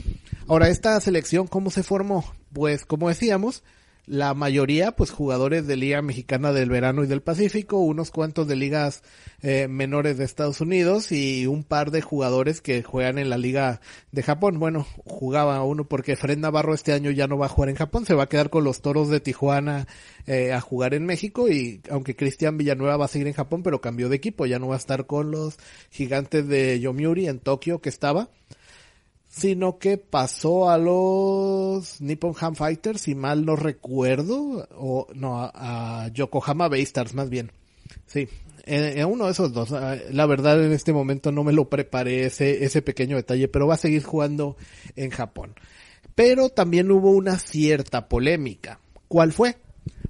[0.47, 2.25] Ahora, esta selección, ¿cómo se formó?
[2.53, 3.63] Pues como decíamos,
[4.09, 8.57] la mayoría pues jugadores de Liga Mexicana del Verano y del Pacífico, unos cuantos de
[8.57, 9.03] ligas
[9.43, 13.83] eh, menores de Estados Unidos y un par de jugadores que juegan en la Liga
[14.11, 14.59] de Japón.
[14.59, 18.07] Bueno, jugaba uno porque Fred Navarro este año ya no va a jugar en Japón,
[18.07, 19.87] se va a quedar con los Toros de Tijuana
[20.27, 23.83] eh, a jugar en México y aunque Cristian Villanueva va a seguir en Japón, pero
[23.83, 25.59] cambió de equipo, ya no va a estar con los
[25.91, 28.31] gigantes de Yomiuri en Tokio que estaba
[29.29, 36.09] sino que pasó a los Nippon Ham Fighters, si mal no recuerdo, o no, a,
[36.13, 37.53] Yokohama Baystars más bien.
[38.07, 38.29] Sí,
[38.65, 39.73] en, uno de esos dos.
[39.73, 43.67] Ah, la verdad en este momento no me lo preparé ese, ese pequeño detalle, pero
[43.67, 44.57] va a seguir jugando
[44.97, 45.55] en Japón.
[46.15, 48.81] Pero también hubo una cierta polémica.
[49.09, 49.57] ¿Cuál fue?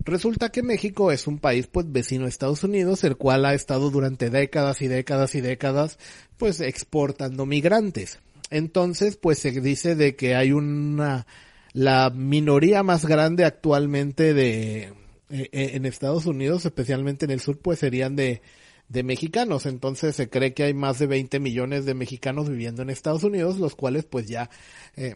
[0.05, 3.91] Resulta que México es un país pues vecino a Estados Unidos, el cual ha estado
[3.91, 5.99] durante décadas y décadas y décadas
[6.39, 8.19] pues exportando migrantes.
[8.51, 11.27] Entonces, pues se dice de que hay una,
[11.73, 14.93] la minoría más grande actualmente de, eh,
[15.31, 18.43] eh, en Estados Unidos, especialmente en el sur, pues serían de,
[18.89, 19.67] de mexicanos.
[19.67, 23.59] Entonces se cree que hay más de 20 millones de mexicanos viviendo en Estados Unidos,
[23.59, 24.51] los cuales pues ya,
[24.97, 25.15] eh,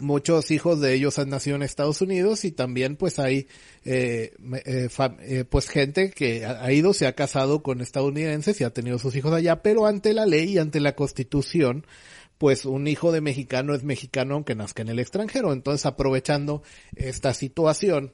[0.00, 3.46] muchos hijos de ellos han nacido en Estados Unidos y también pues hay
[3.84, 4.32] eh,
[4.66, 4.88] eh,
[5.20, 9.14] eh, pues gente que ha ido, se ha casado con estadounidenses y ha tenido sus
[9.16, 11.86] hijos allá, pero ante la ley y ante la constitución
[12.38, 15.52] pues un hijo de mexicano es mexicano aunque nazca en el extranjero.
[15.52, 16.62] Entonces aprovechando
[16.96, 18.12] esta situación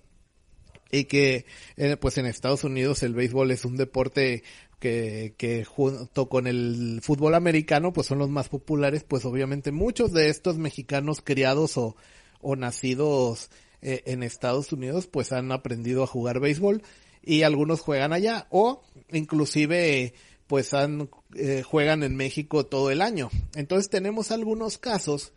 [0.90, 4.42] y que eh, pues en Estados Unidos el béisbol es un deporte
[4.78, 10.12] que, que junto con el fútbol americano pues son los más populares, pues obviamente muchos
[10.12, 11.96] de estos mexicanos criados o,
[12.40, 13.50] o nacidos
[13.82, 16.82] eh, en Estados Unidos pues han aprendido a jugar béisbol
[17.22, 20.14] y algunos juegan allá o inclusive
[20.50, 23.30] pues han, eh, juegan en México todo el año.
[23.54, 25.32] Entonces tenemos algunos casos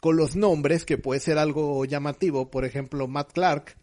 [0.00, 2.50] con los nombres que puede ser algo llamativo.
[2.50, 3.76] Por ejemplo, Matt Clark,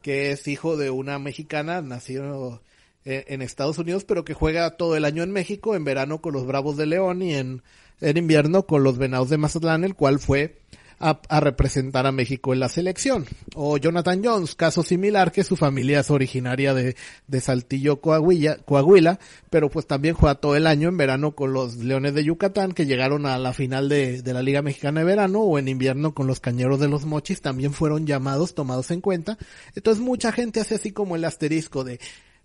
[0.00, 2.62] que es hijo de una mexicana, nacido
[3.04, 6.32] eh, en Estados Unidos, pero que juega todo el año en México, en verano con
[6.32, 7.62] los Bravos de León y en,
[8.00, 10.56] en invierno con los Venados de Mazatlán, el cual fue
[11.02, 13.26] a, representar a México en la selección.
[13.54, 19.18] O Jonathan Jones, caso similar que su familia es originaria de, de Saltillo, Coahuila, Coahuila,
[19.50, 22.86] pero pues también juega todo el año en verano con los Leones de Yucatán que
[22.86, 26.28] llegaron a la final de, de la Liga Mexicana de Verano o en invierno con
[26.28, 29.38] los Cañeros de los Mochis también fueron llamados, tomados en cuenta.
[29.74, 31.98] Entonces mucha gente hace así como el asterisco de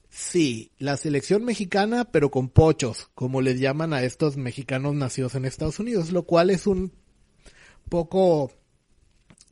[0.10, 5.46] Sí, la selección mexicana, pero con pochos, como les llaman a estos mexicanos nacidos en
[5.46, 6.94] Estados Unidos, lo cual es un
[7.88, 8.52] poco,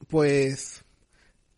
[0.07, 0.83] pues,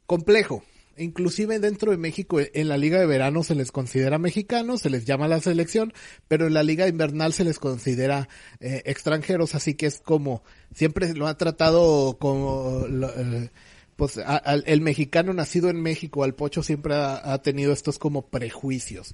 [0.06, 0.64] complejo.
[1.00, 5.06] inclusive dentro de México, en la liga de verano se les considera mexicanos, se les
[5.06, 5.94] llama la selección,
[6.28, 8.28] pero en la liga invernal se les considera
[8.60, 13.50] eh, extranjeros, así que es como, siempre lo ha tratado como, eh,
[13.96, 14.20] pues
[14.66, 19.12] el mexicano nacido en México, al pocho siempre ha, ha, tenido estos como prejuicios,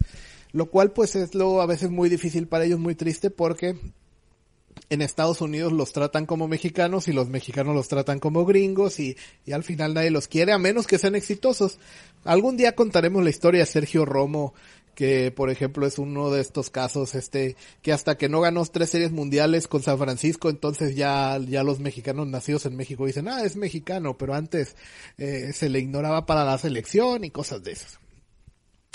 [0.53, 3.75] lo cual pues es lo a veces muy difícil para ellos, muy triste porque
[4.89, 9.17] en Estados Unidos los tratan como mexicanos y los mexicanos los tratan como gringos y,
[9.45, 11.79] y, al final nadie los quiere a menos que sean exitosos.
[12.23, 14.53] Algún día contaremos la historia de Sergio Romo,
[14.95, 18.89] que por ejemplo es uno de estos casos, este, que hasta que no ganó tres
[18.89, 23.43] series mundiales con San Francisco, entonces ya, ya los mexicanos nacidos en México dicen, ah,
[23.43, 24.75] es mexicano, pero antes
[25.17, 28.02] eh, se le ignoraba para la selección y cosas de esas.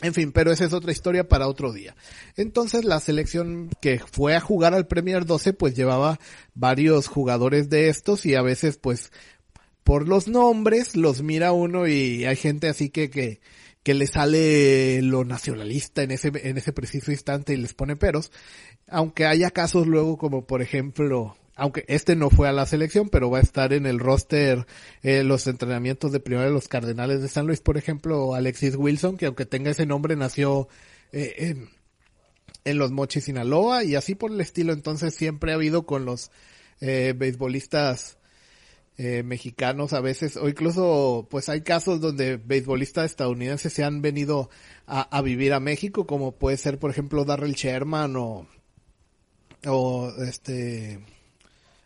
[0.01, 1.97] En fin, pero esa es otra historia para otro día.
[2.37, 6.21] Entonces la selección que fue a jugar al Premier 12 pues llevaba
[6.55, 9.11] varios jugadores de estos y a veces pues
[9.83, 13.41] por los nombres los mira uno y hay gente así que, que,
[13.83, 18.31] que le sale lo nacionalista en ese, en ese preciso instante y les pone peros.
[18.87, 23.31] Aunque haya casos luego como por ejemplo aunque este no fue a la selección, pero
[23.31, 24.67] va a estar en el roster
[25.03, 29.17] eh, los entrenamientos de primera de los Cardenales de San Luis, por ejemplo, Alexis Wilson,
[29.17, 30.69] que aunque tenga ese nombre nació
[31.11, 31.69] eh, en,
[32.65, 36.31] en, los Mochis, Sinaloa, y así por el estilo, entonces siempre ha habido con los
[36.81, 38.19] eh, beisbolistas
[38.97, 44.49] eh, mexicanos a veces, o incluso pues hay casos donde beisbolistas estadounidenses se han venido
[44.87, 48.47] a, a vivir a México, como puede ser por ejemplo Darrell Sherman o,
[49.67, 51.01] o este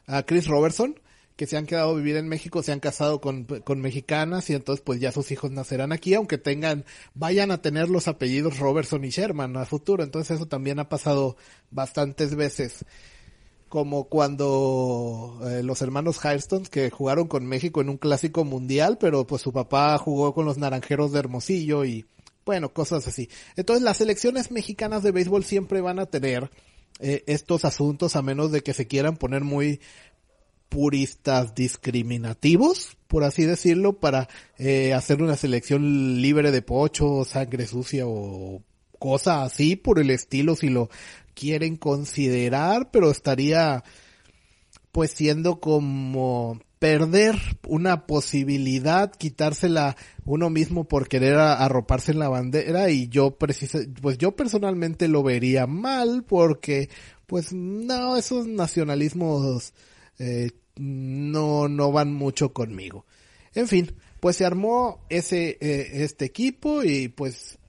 [0.07, 0.97] a Chris Robertson,
[1.37, 4.55] que se han quedado a vivir en México, se han casado con, con mexicanas y
[4.55, 6.85] entonces pues ya sus hijos nacerán aquí, aunque tengan,
[7.15, 10.03] vayan a tener los apellidos Robertson y Sherman a futuro.
[10.03, 11.37] Entonces eso también ha pasado
[11.71, 12.85] bastantes veces.
[13.69, 19.27] Como cuando eh, los hermanos Firestone que jugaron con México en un clásico mundial, pero
[19.27, 22.05] pues su papá jugó con los naranjeros de Hermosillo y
[22.45, 23.31] bueno, cosas así.
[23.57, 26.51] Entonces las selecciones mexicanas de béisbol siempre van a tener
[27.03, 29.81] eh, estos asuntos a menos de que se quieran poner muy
[30.69, 38.07] puristas discriminativos, por así decirlo, para eh, hacer una selección libre de pocho, sangre sucia
[38.07, 38.63] o
[38.99, 40.89] cosa así por el estilo si lo
[41.35, 43.85] quieren considerar, pero estaría
[44.93, 52.91] pues siendo como perder una posibilidad, quitársela uno mismo por querer arroparse en la bandera
[52.91, 56.91] y yo precisa, pues yo personalmente lo vería mal porque
[57.29, 59.75] pues no, esos nacionalismos
[60.19, 63.07] eh, no, no van mucho conmigo.
[63.55, 67.61] En fin, pues se armó ese, eh, este equipo y pues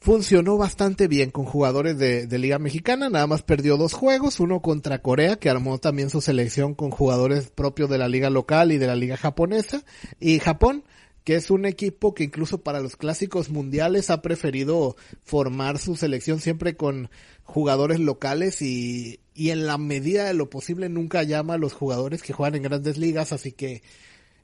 [0.00, 4.60] funcionó bastante bien con jugadores de, de, Liga Mexicana, nada más perdió dos juegos, uno
[4.60, 8.78] contra Corea, que armó también su selección con jugadores propios de la liga local y
[8.78, 9.84] de la liga japonesa,
[10.20, 10.84] y Japón,
[11.24, 16.40] que es un equipo que incluso para los clásicos mundiales ha preferido formar su selección
[16.40, 17.10] siempre con
[17.42, 22.22] jugadores locales y, y en la medida de lo posible nunca llama a los jugadores
[22.22, 23.82] que juegan en grandes ligas, así que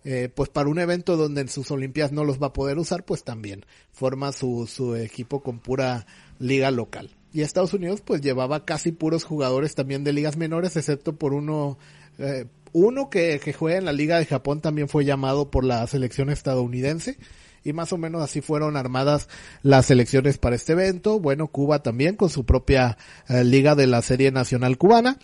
[0.04, 3.04] eh, pues para un evento donde en sus Olimpiadas no los va a poder usar,
[3.04, 6.06] pues también forma su, su equipo con pura
[6.38, 7.10] liga local.
[7.32, 11.78] Y Estados Unidos pues llevaba casi puros jugadores también de ligas menores, excepto por uno,
[12.18, 15.86] eh, uno que, que juega en la Liga de Japón también fue llamado por la
[15.86, 17.18] selección estadounidense
[17.64, 19.28] y más o menos así fueron armadas
[19.62, 21.18] las selecciones para este evento.
[21.18, 25.18] Bueno, Cuba también con su propia eh, liga de la Serie Nacional Cubana.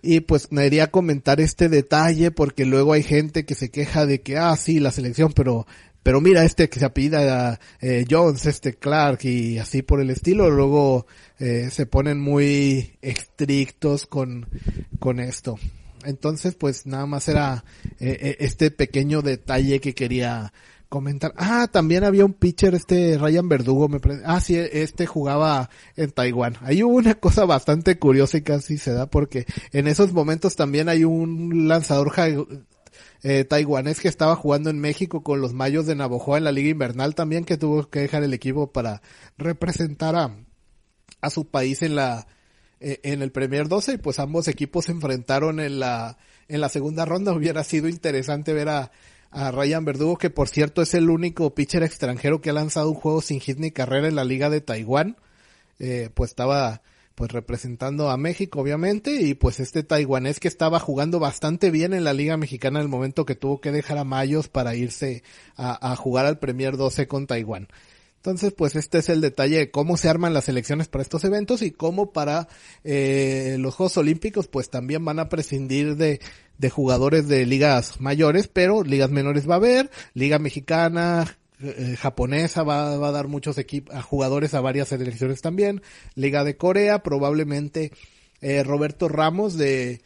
[0.00, 4.20] Y pues me quería comentar este detalle porque luego hay gente que se queja de
[4.20, 5.66] que, ah, sí, la selección, pero,
[6.02, 10.50] pero mira este que se apellida eh, Jones, este Clark y así por el estilo,
[10.50, 11.06] luego
[11.38, 14.48] eh, se ponen muy estrictos con,
[14.98, 15.58] con esto.
[16.04, 17.64] Entonces, pues nada más era
[18.00, 20.52] eh, eh este pequeño detalle que quería
[20.92, 21.32] comentar.
[21.38, 24.24] Ah, también había un pitcher, este Ryan Verdugo, me parece.
[24.26, 26.58] Ah, sí, este jugaba en Taiwán.
[26.60, 31.04] Hay una cosa bastante curiosa y casi se da porque en esos momentos también hay
[31.04, 32.12] un lanzador
[33.22, 36.68] eh, taiwanés que estaba jugando en México con los Mayos de Navojoa en la Liga
[36.68, 39.00] Invernal también que tuvo que dejar el equipo para
[39.38, 40.36] representar a,
[41.22, 42.26] a su país en la
[42.80, 46.68] eh, en el Premier 12 y pues ambos equipos se enfrentaron en la en la
[46.68, 47.32] segunda ronda.
[47.32, 48.92] Hubiera sido interesante ver a
[49.32, 52.94] a Ryan Verdugo, que por cierto es el único pitcher extranjero que ha lanzado un
[52.94, 55.16] juego sin hit ni carrera en la liga de Taiwán.
[55.78, 56.82] Eh, pues estaba
[57.14, 62.04] pues representando a México obviamente y pues este taiwanés que estaba jugando bastante bien en
[62.04, 65.22] la liga mexicana en el momento que tuvo que dejar a Mayos para irse
[65.56, 67.68] a, a jugar al Premier 12 con Taiwán.
[68.22, 71.60] Entonces, pues este es el detalle de cómo se arman las elecciones para estos eventos
[71.60, 72.46] y cómo para
[72.84, 76.20] eh, los Juegos Olímpicos, pues también van a prescindir de,
[76.62, 82.62] de jugadores de ligas mayores, pero ligas menores va a haber, Liga Mexicana, eh, japonesa
[82.62, 85.82] va, va, a dar muchos equipos, a jugadores a varias selecciones también.
[86.14, 87.90] Liga de Corea, probablemente
[88.40, 90.02] eh, Roberto Ramos de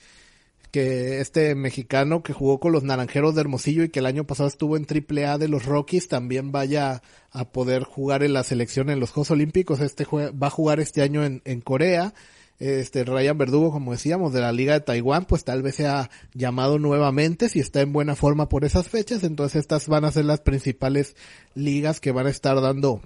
[0.71, 4.49] que este mexicano que jugó con los Naranjeros de Hermosillo y que el año pasado
[4.49, 7.03] estuvo en Triple A de los Rockies también vaya
[7.33, 9.81] a poder jugar en la selección en los Juegos Olímpicos.
[9.81, 12.15] Este va a jugar este año en, en Corea
[12.60, 16.78] este Ryan Verdugo, como decíamos, de la Liga de Taiwán, pues tal vez sea llamado
[16.78, 19.24] nuevamente si está en buena forma por esas fechas.
[19.24, 21.16] Entonces estas van a ser las principales
[21.56, 23.02] ligas que van a estar dando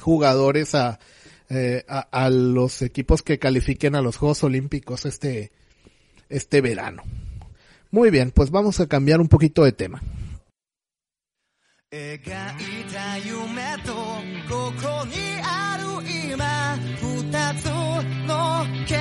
[0.00, 0.98] jugadores a,
[1.50, 5.52] eh, a, a, los equipos que califiquen a los Juegos Olímpicos este,
[6.30, 7.02] este verano.
[7.90, 10.02] Muy bien, pues vamos a cambiar un poquito de tema.
[11.92, 13.94] 描いた夢と
[14.52, 15.84] ここにある
[16.32, 17.66] 今二つ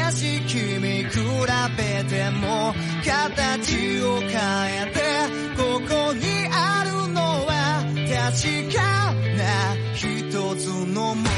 [0.10, 1.20] の景色見比
[1.78, 5.00] べても形を変えて
[5.56, 11.30] ここにあるのは確かな一つのもの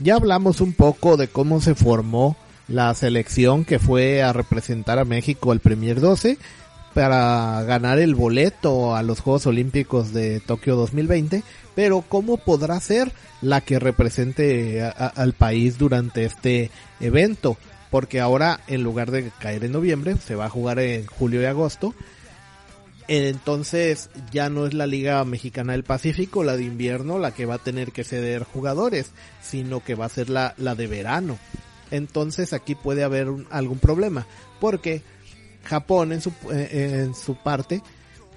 [0.00, 2.36] Ya hablamos un poco de cómo se formó
[2.68, 6.36] la selección que fue a representar a México al Premier 12
[6.94, 11.42] para ganar el boleto a los Juegos Olímpicos de Tokio 2020,
[11.79, 13.09] pero ¿cómo podrá ser
[13.41, 17.55] la que represente a, al país durante este evento?
[17.89, 21.45] Porque ahora, en lugar de caer en noviembre, se va a jugar en julio y
[21.45, 21.95] agosto.
[23.07, 27.53] Entonces ya no es la Liga Mexicana del Pacífico, la de invierno, la que va
[27.53, 29.11] a tener que ceder jugadores,
[29.41, 31.39] sino que va a ser la, la de verano.
[31.91, 34.27] Entonces aquí puede haber algún problema,
[34.59, 35.01] porque
[35.63, 37.81] Japón en su, eh, en su parte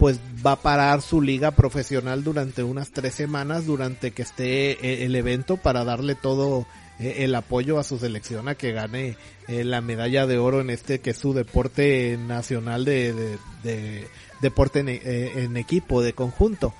[0.03, 5.15] pues va a parar su liga profesional durante unas tres semanas durante que esté el
[5.15, 6.67] evento para darle todo
[6.99, 10.99] el apoyo a su selección a que gane eh, la medalla de oro en este
[10.99, 14.09] que es su deporte nacional de, de, de
[14.41, 16.75] deporte en, eh, en, equipo, de conjunto.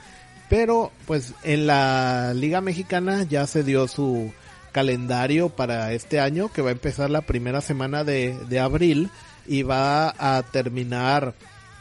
[0.49, 4.33] Pero pues en la Liga Mexicana ya se dio su
[4.73, 9.11] calendario para este año que va a empezar la primera semana de abril
[9.47, 11.35] y va a terminar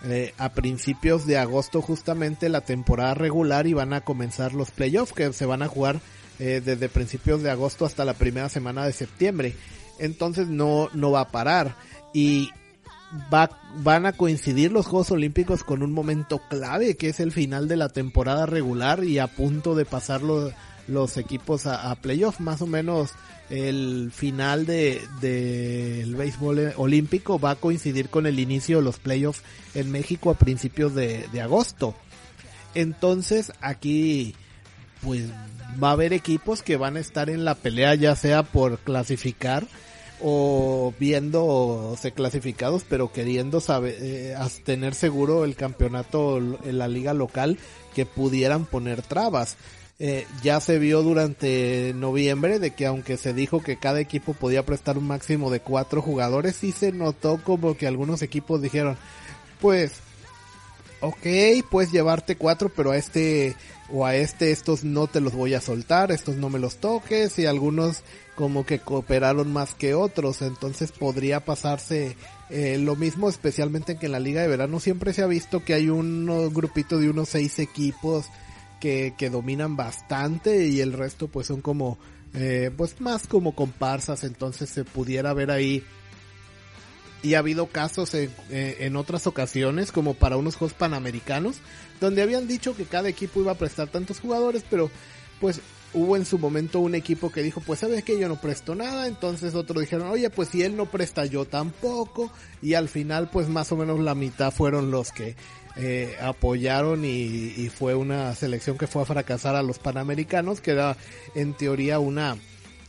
[0.04, 5.14] eh, a principios de agosto justamente la temporada regular y van a comenzar los playoffs
[5.14, 5.99] que se van a jugar
[6.39, 9.56] eh, desde principios de agosto hasta la primera semana de septiembre.
[9.99, 11.76] Entonces no, no va a parar
[12.14, 12.49] y
[13.32, 17.68] va, van a coincidir los Juegos Olímpicos con un momento clave que es el final
[17.68, 20.22] de la temporada regular y a punto de pasar
[20.88, 23.12] los, equipos a, a playoff más o menos
[23.52, 29.44] el final de del béisbol olímpico va a coincidir con el inicio de los playoffs
[29.76, 31.94] en México a principios de, de, agosto.
[32.74, 34.36] Entonces aquí
[35.02, 35.26] pues
[35.84, 39.68] va a haber equipos que van a estar en la pelea ya sea por clasificar
[40.22, 47.58] o viéndose clasificados pero queriendo saber, eh, tener seguro el campeonato en la liga local
[47.94, 49.58] que pudieran poner trabas
[50.04, 54.66] eh, ya se vio durante noviembre de que aunque se dijo que cada equipo podía
[54.66, 58.97] prestar un máximo de cuatro jugadores, sí se notó como que algunos equipos dijeron,
[59.60, 59.91] pues,
[61.02, 61.28] ok,
[61.70, 63.56] puedes llevarte cuatro, pero a este
[63.91, 67.38] o a este estos no te los voy a soltar, estos no me los toques
[67.38, 68.02] y algunos
[68.34, 72.18] como que cooperaron más que otros, entonces podría pasarse
[72.49, 75.76] eh, lo mismo especialmente que en la liga de verano siempre se ha visto que
[75.76, 78.32] hay un grupito de unos seis equipos
[78.82, 81.98] que, dominan bastante y el resto pues son como,
[82.34, 85.84] eh, pues más como comparsas, entonces se pudiera ver ahí.
[87.24, 91.58] Y ha habido casos en, eh, en, otras ocasiones como para unos juegos panamericanos
[92.00, 94.90] donde habían dicho que cada equipo iba a prestar tantos jugadores pero
[95.40, 95.62] pues
[95.94, 99.08] hubo en su momento un equipo que dijo pues sabes que yo no presto nada
[99.08, 103.50] entonces otros dijeron oye pues si él no presta yo tampoco y al final pues
[103.50, 105.36] más o menos la mitad fueron los que
[105.78, 110.72] eh, apoyaron y, y, fue una selección que fue a fracasar a los panamericanos que
[110.72, 110.97] era
[111.34, 112.38] en teoría una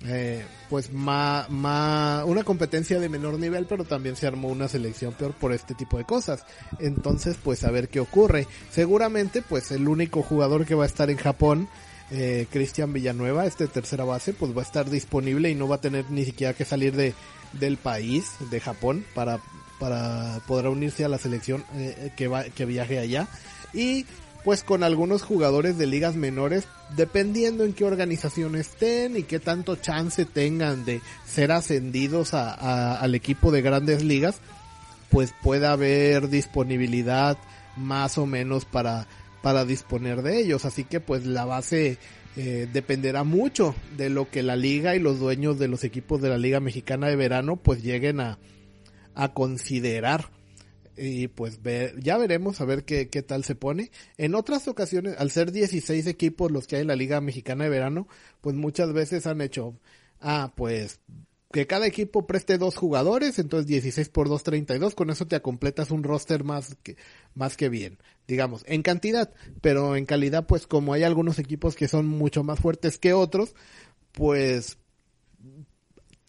[0.05, 5.13] eh, pues más, más una competencia de menor nivel pero también se armó una selección
[5.13, 6.45] peor por este tipo de cosas.
[6.81, 8.49] Entonces pues a ver qué ocurre.
[8.71, 11.69] Seguramente pues el único jugador que va a estar en Japón
[12.11, 15.81] eh, Cristian Villanueva, este tercera base, pues va a estar disponible y no va a
[15.81, 17.15] tener ni siquiera que salir de,
[17.55, 19.41] del país, de Japón, para
[19.83, 23.27] para poder unirse a la selección eh, que, va, que viaje allá.
[23.75, 24.07] Y
[24.45, 29.75] pues con algunos jugadores de ligas menores, dependiendo en qué organización estén y qué tanto
[29.75, 34.37] chance tengan de ser ascendidos a, al equipo de grandes ligas,
[35.11, 37.37] pues puede haber disponibilidad
[37.77, 39.09] más o menos para,
[39.43, 40.65] para disponer de ellos.
[40.65, 41.99] Así que pues la base
[42.37, 46.29] eh, dependerá mucho de lo que la liga y los dueños de los equipos de
[46.29, 48.39] la liga mexicana de verano pues lleguen a,
[49.15, 50.31] a considerar.
[50.97, 53.91] y pues ver, ya veremos a ver qué, qué tal se pone.
[54.19, 57.71] En otras ocasiones, al ser 16 equipos los que hay en la Liga Mexicana de
[57.71, 58.09] Verano,
[58.41, 59.75] pues muchas veces han hecho,
[60.21, 61.01] ah, pues
[61.53, 65.91] que cada equipo preste dos jugadores, entonces 16 por 2, 32, con eso te completas
[65.91, 66.97] un roster más que,
[67.35, 71.89] más que bien, digamos, en cantidad, pero en calidad, pues como hay algunos equipos que
[71.89, 73.55] son mucho más fuertes que otros,
[74.13, 74.79] pues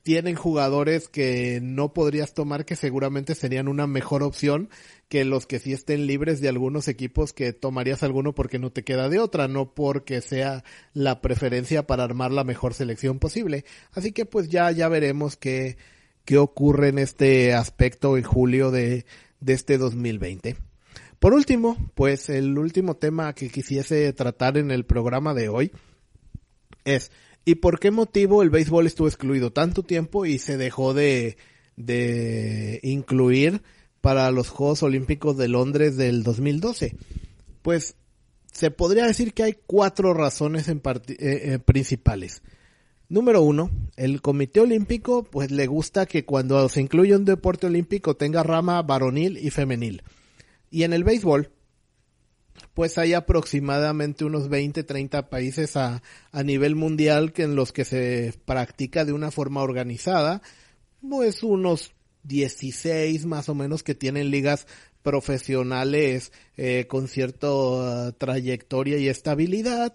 [0.03, 4.69] tienen jugadores que no podrías tomar que seguramente serían una mejor opción
[5.07, 8.83] que los que sí estén libres de algunos equipos que tomarías alguno porque no te
[8.83, 13.63] queda de otra, no porque sea la preferencia para armar la mejor selección posible.
[13.93, 15.77] Así que pues ya, ya veremos qué,
[16.25, 19.05] qué ocurre en este aspecto en julio de,
[19.39, 20.57] de este 2020.
[21.19, 25.71] Por último, pues el último tema que quisiese tratar en el programa de hoy
[26.83, 27.11] es
[27.45, 31.37] ¿Y por qué motivo el béisbol estuvo excluido tanto tiempo y se dejó de,
[31.75, 33.61] de incluir
[34.01, 36.95] para los Juegos Olímpicos de Londres del 2012?
[37.61, 37.95] Pues
[38.53, 40.79] se podría decir que hay cuatro razones eh,
[41.17, 42.43] eh, principales.
[43.09, 48.15] Número uno, el Comité Olímpico pues le gusta que cuando se incluye un deporte olímpico
[48.15, 50.03] tenga rama varonil y femenil.
[50.69, 51.51] Y en el béisbol,
[52.73, 56.01] pues hay aproximadamente unos 20, 30 países a,
[56.31, 60.41] a nivel mundial que en los que se practica de una forma organizada,
[61.01, 61.93] pues unos
[62.23, 64.67] 16 más o menos que tienen ligas
[65.03, 69.93] profesionales eh, con cierta uh, trayectoria y estabilidad.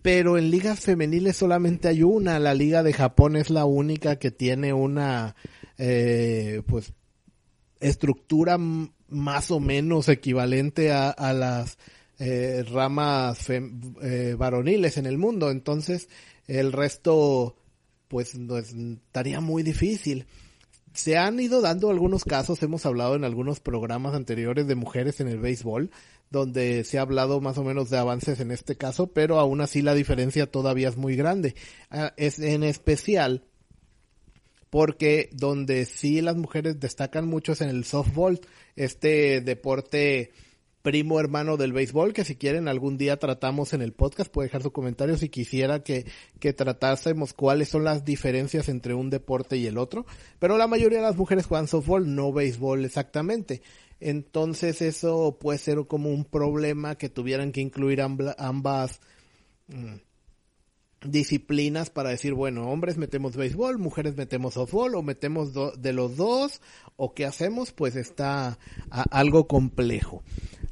[0.00, 2.38] Pero en ligas femeniles solamente hay una.
[2.38, 5.36] La liga de Japón es la única que tiene una,
[5.76, 6.94] eh, pues,
[7.78, 8.56] estructura
[9.08, 11.78] más o menos equivalente a, a las
[12.18, 15.50] eh, ramas eh, varoniles en el mundo.
[15.50, 16.08] Entonces,
[16.46, 17.56] el resto,
[18.08, 20.26] pues, pues, estaría muy difícil.
[20.92, 25.28] Se han ido dando algunos casos, hemos hablado en algunos programas anteriores de mujeres en
[25.28, 25.90] el béisbol,
[26.30, 29.80] donde se ha hablado más o menos de avances en este caso, pero aún así
[29.80, 31.54] la diferencia todavía es muy grande.
[31.90, 33.44] Ah, es en especial
[34.70, 38.40] porque donde sí las mujeres destacan mucho es en el softball,
[38.76, 40.32] este deporte
[40.82, 44.62] primo hermano del béisbol, que si quieren algún día tratamos en el podcast, puede dejar
[44.62, 46.06] su comentario si quisiera que,
[46.40, 50.06] que tratásemos cuáles son las diferencias entre un deporte y el otro,
[50.38, 53.60] pero la mayoría de las mujeres juegan softball, no béisbol exactamente.
[54.00, 59.00] Entonces eso puede ser como un problema que tuvieran que incluir ambas,
[59.66, 59.96] mm,
[61.04, 66.60] disciplinas para decir, bueno, hombres metemos béisbol, mujeres metemos softball o metemos de los dos
[66.96, 68.58] o qué hacemos, pues está
[68.90, 70.22] algo complejo.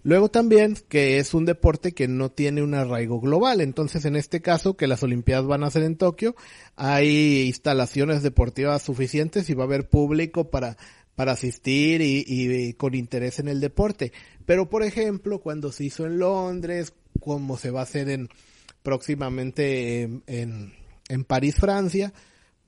[0.03, 4.41] Luego también que es un deporte que no tiene un arraigo global, entonces en este
[4.41, 6.35] caso que las Olimpiadas van a ser en Tokio,
[6.75, 10.77] hay instalaciones deportivas suficientes y va a haber público para
[11.15, 14.13] para asistir y, y con interés en el deporte.
[14.45, 18.29] Pero por ejemplo, cuando se hizo en Londres, como se va a hacer en,
[18.87, 20.73] próximamente en,
[21.09, 22.13] en, París, Francia,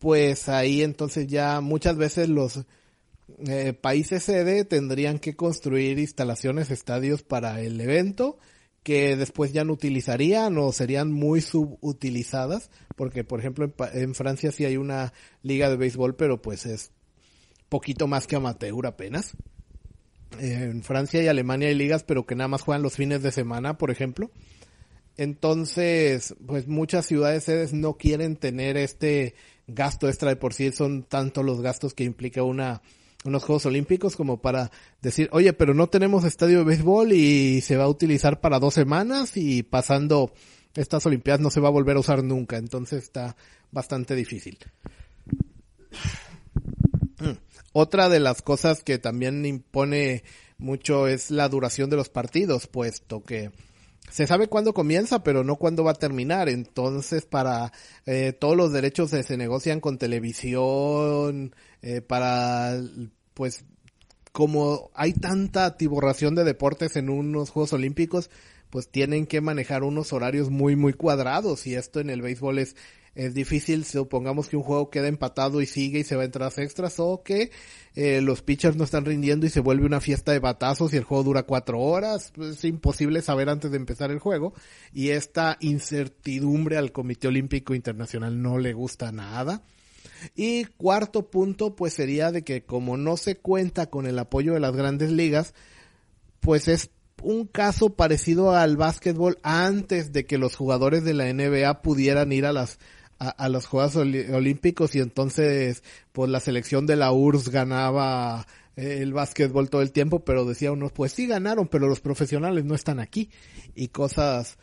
[0.00, 2.64] pues ahí entonces ya muchas veces los
[3.46, 8.36] eh, países sede tendrían que construir instalaciones, estadios para el evento
[8.82, 14.64] que después ya no utilizarían o serían muy subutilizadas, porque por ejemplo en, Francia sí
[14.64, 15.12] hay una
[15.44, 16.90] liga de béisbol, pero pues es
[17.68, 19.36] poquito más que amateur apenas.
[20.40, 23.78] en Francia y Alemania hay ligas, pero que nada más juegan los fines de semana,
[23.78, 24.32] por ejemplo.
[25.18, 29.34] Entonces, pues muchas ciudades sedes no quieren tener este
[29.66, 30.30] gasto extra.
[30.30, 32.80] De por sí, son tanto los gastos que implica una
[33.24, 34.70] unos Juegos Olímpicos como para
[35.02, 38.74] decir, oye, pero no tenemos estadio de béisbol y se va a utilizar para dos
[38.74, 40.32] semanas y pasando
[40.74, 43.36] estas Olimpiadas no se va a volver a usar nunca, entonces está
[43.72, 44.58] bastante difícil.
[47.72, 50.22] Otra de las cosas que también impone
[50.56, 53.50] mucho es la duración de los partidos, puesto que
[54.10, 56.48] se sabe cuándo comienza, pero no cuándo va a terminar.
[56.48, 57.72] Entonces, para
[58.06, 62.80] eh, todos los derechos se, se negocian con televisión, eh, para,
[63.34, 63.64] pues,
[64.32, 68.30] como hay tanta atiborración de deportes en unos Juegos Olímpicos,
[68.70, 71.66] pues tienen que manejar unos horarios muy, muy cuadrados.
[71.66, 72.76] Y esto en el béisbol es
[73.14, 76.52] es difícil, supongamos que un juego queda empatado y sigue y se va a entrar
[76.56, 77.50] extras o que
[77.94, 81.04] eh, los pitchers no están rindiendo y se vuelve una fiesta de batazos y el
[81.04, 84.54] juego dura cuatro horas, pues, es imposible saber antes de empezar el juego
[84.92, 89.62] y esta incertidumbre al Comité Olímpico Internacional no le gusta nada.
[90.34, 94.60] Y cuarto punto pues sería de que como no se cuenta con el apoyo de
[94.60, 95.54] las grandes ligas,
[96.40, 96.90] pues es
[97.22, 102.46] un caso parecido al básquetbol antes de que los jugadores de la NBA pudieran ir
[102.46, 102.78] a las
[103.18, 108.46] a, los Juegos Olímpicos y entonces pues la selección de la URSS ganaba
[108.76, 112.64] eh, el básquetbol todo el tiempo, pero decía uno, pues sí ganaron, pero los profesionales
[112.64, 113.30] no están aquí
[113.74, 114.58] y cosas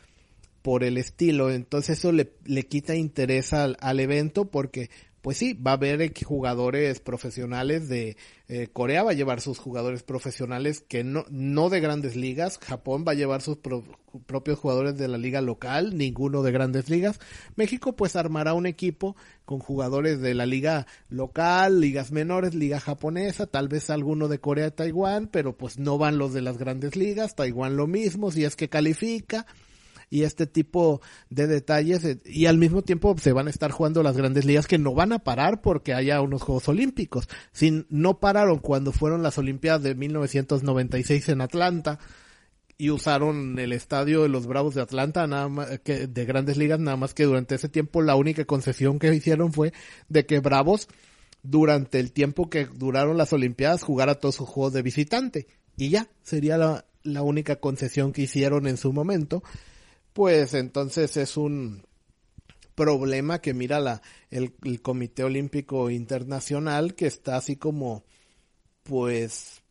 [0.61, 1.51] por el estilo.
[1.51, 4.89] Entonces eso le, le quita interés al, al evento porque
[5.25, 8.15] pues sí, va a haber jugadores profesionales de
[8.47, 13.05] eh, Corea va a llevar sus jugadores profesionales que no, no de grandes ligas, Japón
[13.07, 13.57] va a llevar sus
[14.27, 17.19] propios jugadores de la liga local, ninguno de grandes ligas.
[17.55, 19.15] México pues armará un equipo
[19.45, 24.69] con jugadores de la liga local, ligas menores, liga japonesa, tal vez alguno de Corea,
[24.69, 28.55] Taiwán, pero pues no van los de las grandes ligas, Taiwán lo mismo, si es
[28.55, 29.47] que califica
[30.09, 34.03] y este tipo de detalles eh, y al mismo tiempo se van a estar jugando
[34.03, 37.27] las grandes ligas que no van a parar porque haya unos Juegos Olímpicos.
[37.51, 41.99] Sin, no pararon cuando fueron las Olimpiadas de 1996 en Atlanta
[42.77, 46.79] y usaron el estadio de los Bravos de Atlanta nada más que de Grandes Ligas
[46.79, 49.71] nada más que durante ese tiempo la única concesión que hicieron fue
[50.09, 50.89] de que Bravos
[51.41, 55.47] durante el tiempo que duraron las Olimpiadas jugara todos sus juegos de visitante
[55.77, 59.43] y ya sería la, la única concesión que hicieron en su momento
[60.15, 61.83] pues entonces es un
[62.73, 64.01] problema que mira la,
[64.31, 68.05] el, Comité Olímpico Internacional que está así como
[68.83, 69.61] pues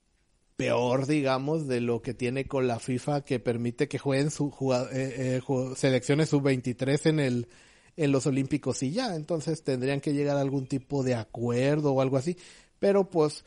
[0.57, 4.53] peor digamos de lo que tiene con la FIFA que permite que jueguen su
[4.93, 7.49] eh, eh, selecciones sub-23 en el
[7.97, 12.03] en los Olímpicos y ya, entonces tendrían que llegar a algún tipo de acuerdo o
[12.03, 12.37] algo así,
[12.79, 13.47] pero pues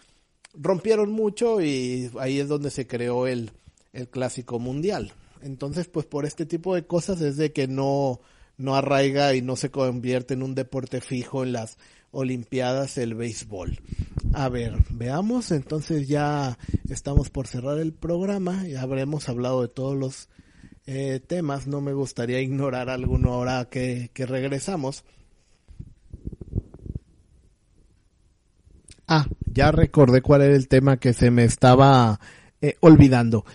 [0.56, 3.52] rompieron mucho y ahí es donde se creó el,
[3.94, 5.14] el clásico mundial.
[5.42, 8.20] Entonces, pues por este tipo de cosas es de que no,
[8.58, 11.78] no arraiga y no se convierte en un deporte fijo en las
[12.12, 13.80] Olimpiadas el béisbol.
[14.34, 16.58] A ver, veamos, entonces ya
[16.90, 20.30] estamos por cerrar el programa, ya habremos hablado de todos los
[20.86, 25.04] eh, temas, no me gustaría ignorar alguno ahora que, que regresamos.
[29.06, 32.20] Ah, ya recordé cuál era el tema que se me estaba
[32.62, 33.46] eh, olvidando.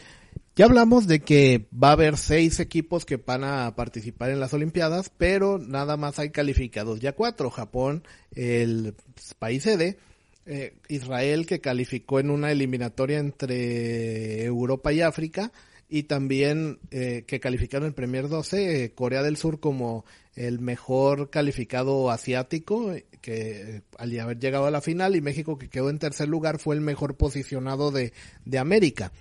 [0.55, 4.53] Ya hablamos de que va a haber seis equipos que van a participar en las
[4.53, 7.48] Olimpiadas, pero nada más hay calificados ya cuatro.
[7.48, 8.94] Japón, el
[9.38, 9.96] país sede,
[10.44, 15.53] eh, Israel que calificó en una eliminatoria entre Europa y África,
[15.88, 20.05] y también eh, que calificaron el Premier 12, eh, Corea del Sur como
[20.36, 22.92] el mejor calificado asiático,
[23.22, 26.74] que al haber llegado a la final, y México que quedó en tercer lugar fue
[26.74, 28.12] el mejor posicionado de,
[28.44, 29.12] de América.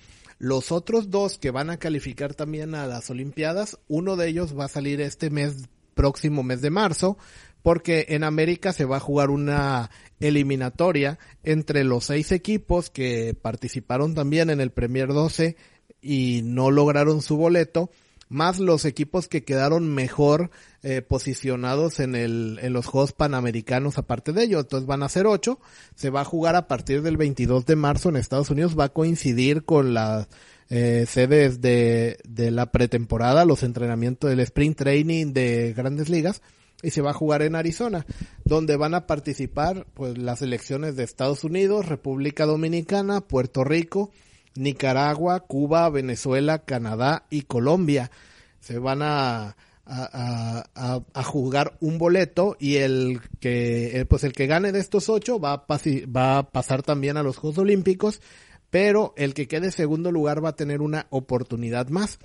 [0.41, 4.65] Los otros dos que van a calificar también a las Olimpiadas, uno de ellos va
[4.65, 7.19] a salir este mes, próximo mes de marzo,
[7.61, 14.15] porque en América se va a jugar una eliminatoria entre los seis equipos que participaron
[14.15, 15.57] también en el Premier 12
[16.01, 17.91] y no lograron su boleto
[18.32, 20.51] más los equipos que quedaron mejor
[20.84, 24.61] eh, posicionados en el en los Juegos Panamericanos aparte de ello.
[24.61, 25.59] Entonces van a ser ocho.
[25.95, 28.79] Se va a jugar a partir del 22 de marzo en Estados Unidos.
[28.79, 30.27] Va a coincidir con las
[30.69, 36.41] eh, sedes de, de la pretemporada, los entrenamientos del sprint training de grandes ligas
[36.82, 38.05] y se va a jugar en Arizona,
[38.45, 44.11] donde van a participar pues las elecciones de Estados Unidos, República Dominicana, Puerto Rico,
[44.55, 48.11] Nicaragua, Cuba, Venezuela, Canadá y Colombia.
[48.59, 54.47] Se van a, a, a, a, jugar un boleto y el que, pues el que
[54.47, 58.21] gane de estos ocho va a, va a pasar también a los Juegos Olímpicos,
[58.69, 62.19] pero el que quede segundo lugar va a tener una oportunidad más.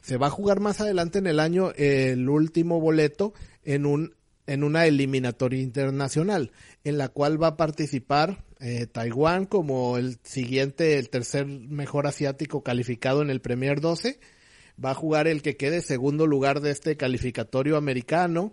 [0.00, 4.14] Se va a jugar más adelante en el año el último boleto en un
[4.46, 6.50] en una eliminatoria internacional,
[6.82, 12.62] en la cual va a participar eh, Taiwán como el siguiente, el tercer mejor asiático
[12.62, 14.20] calificado en el Premier 12.
[14.82, 18.52] Va a jugar el que quede segundo lugar de este calificatorio americano.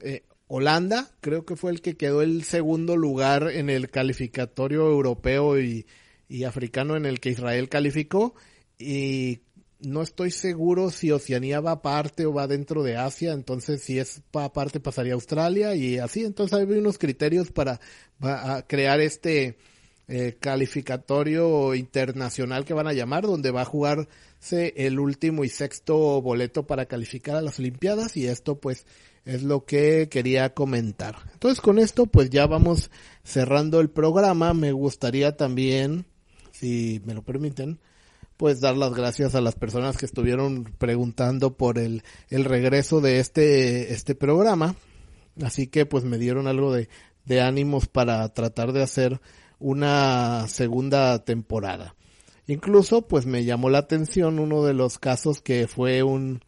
[0.00, 5.60] Eh, Holanda, creo que fue el que quedó el segundo lugar en el calificatorio europeo
[5.60, 5.86] y,
[6.28, 8.34] y africano en el que Israel calificó.
[8.78, 9.40] Y
[9.86, 14.20] no estoy seguro si Oceanía va aparte o va dentro de Asia, entonces si es
[14.32, 17.80] aparte pasaría a Australia y así, entonces hay unos criterios para,
[18.66, 19.58] crear este
[20.08, 26.20] eh, calificatorio internacional que van a llamar, donde va a jugarse el último y sexto
[26.20, 28.86] boleto para calificar a las Olimpiadas y esto pues
[29.24, 31.16] es lo que quería comentar.
[31.32, 32.90] Entonces con esto pues ya vamos
[33.22, 36.06] cerrando el programa, me gustaría también,
[36.50, 37.78] si me lo permiten,
[38.36, 43.20] pues dar las gracias a las personas que estuvieron preguntando por el, el regreso de
[43.20, 44.74] este, este programa.
[45.42, 46.88] Así que pues me dieron algo de,
[47.24, 49.20] de ánimos para tratar de hacer
[49.58, 51.94] una segunda temporada.
[52.46, 56.40] Incluso pues me llamó la atención uno de los casos que fue un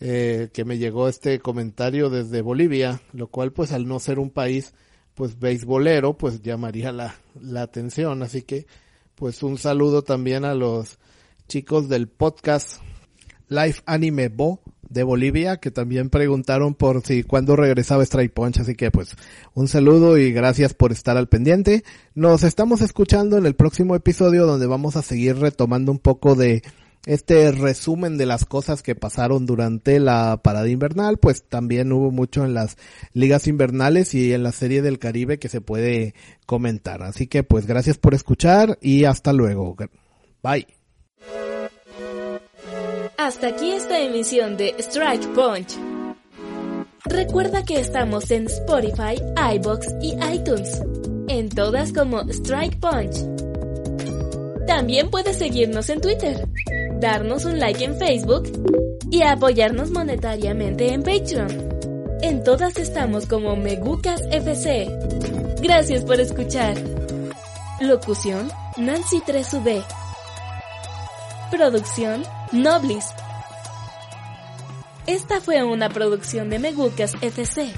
[0.00, 4.30] eh, que me llegó este comentario desde Bolivia, lo cual pues al no ser un
[4.30, 4.74] país
[5.14, 8.66] pues beisbolero pues llamaría la, la atención, así que
[9.20, 10.98] Pues un saludo también a los
[11.46, 12.80] chicos del podcast
[13.50, 18.76] Live Anime Bo de Bolivia, que también preguntaron por si cuándo regresaba Strike Punch, así
[18.76, 19.16] que pues
[19.52, 21.84] un saludo y gracias por estar al pendiente.
[22.14, 26.62] Nos estamos escuchando en el próximo episodio donde vamos a seguir retomando un poco de
[27.06, 32.44] este resumen de las cosas que pasaron durante la parada invernal, pues también hubo mucho
[32.44, 32.76] en las
[33.14, 36.14] ligas invernales y en la serie del Caribe que se puede
[36.46, 37.02] comentar.
[37.02, 39.76] Así que pues gracias por escuchar y hasta luego.
[40.42, 40.66] Bye.
[43.16, 45.76] Hasta aquí esta emisión de Strike Punch.
[47.04, 49.16] Recuerda que estamos en Spotify,
[49.54, 50.82] iBox y iTunes.
[51.28, 53.24] En todas como Strike Punch.
[54.66, 56.46] También puedes seguirnos en Twitter
[57.00, 58.44] darnos un like en Facebook
[59.10, 61.70] y apoyarnos monetariamente en Patreon.
[62.22, 64.88] En todas estamos como Megucas FC.
[65.62, 66.76] Gracias por escuchar.
[67.80, 69.82] Locución Nancy 3UB.
[71.50, 72.22] Producción
[72.52, 73.06] Noblis.
[75.06, 77.72] Esta fue una producción de Megucas FC.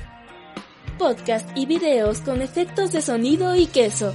[0.98, 4.12] Podcast y videos con efectos de sonido y queso.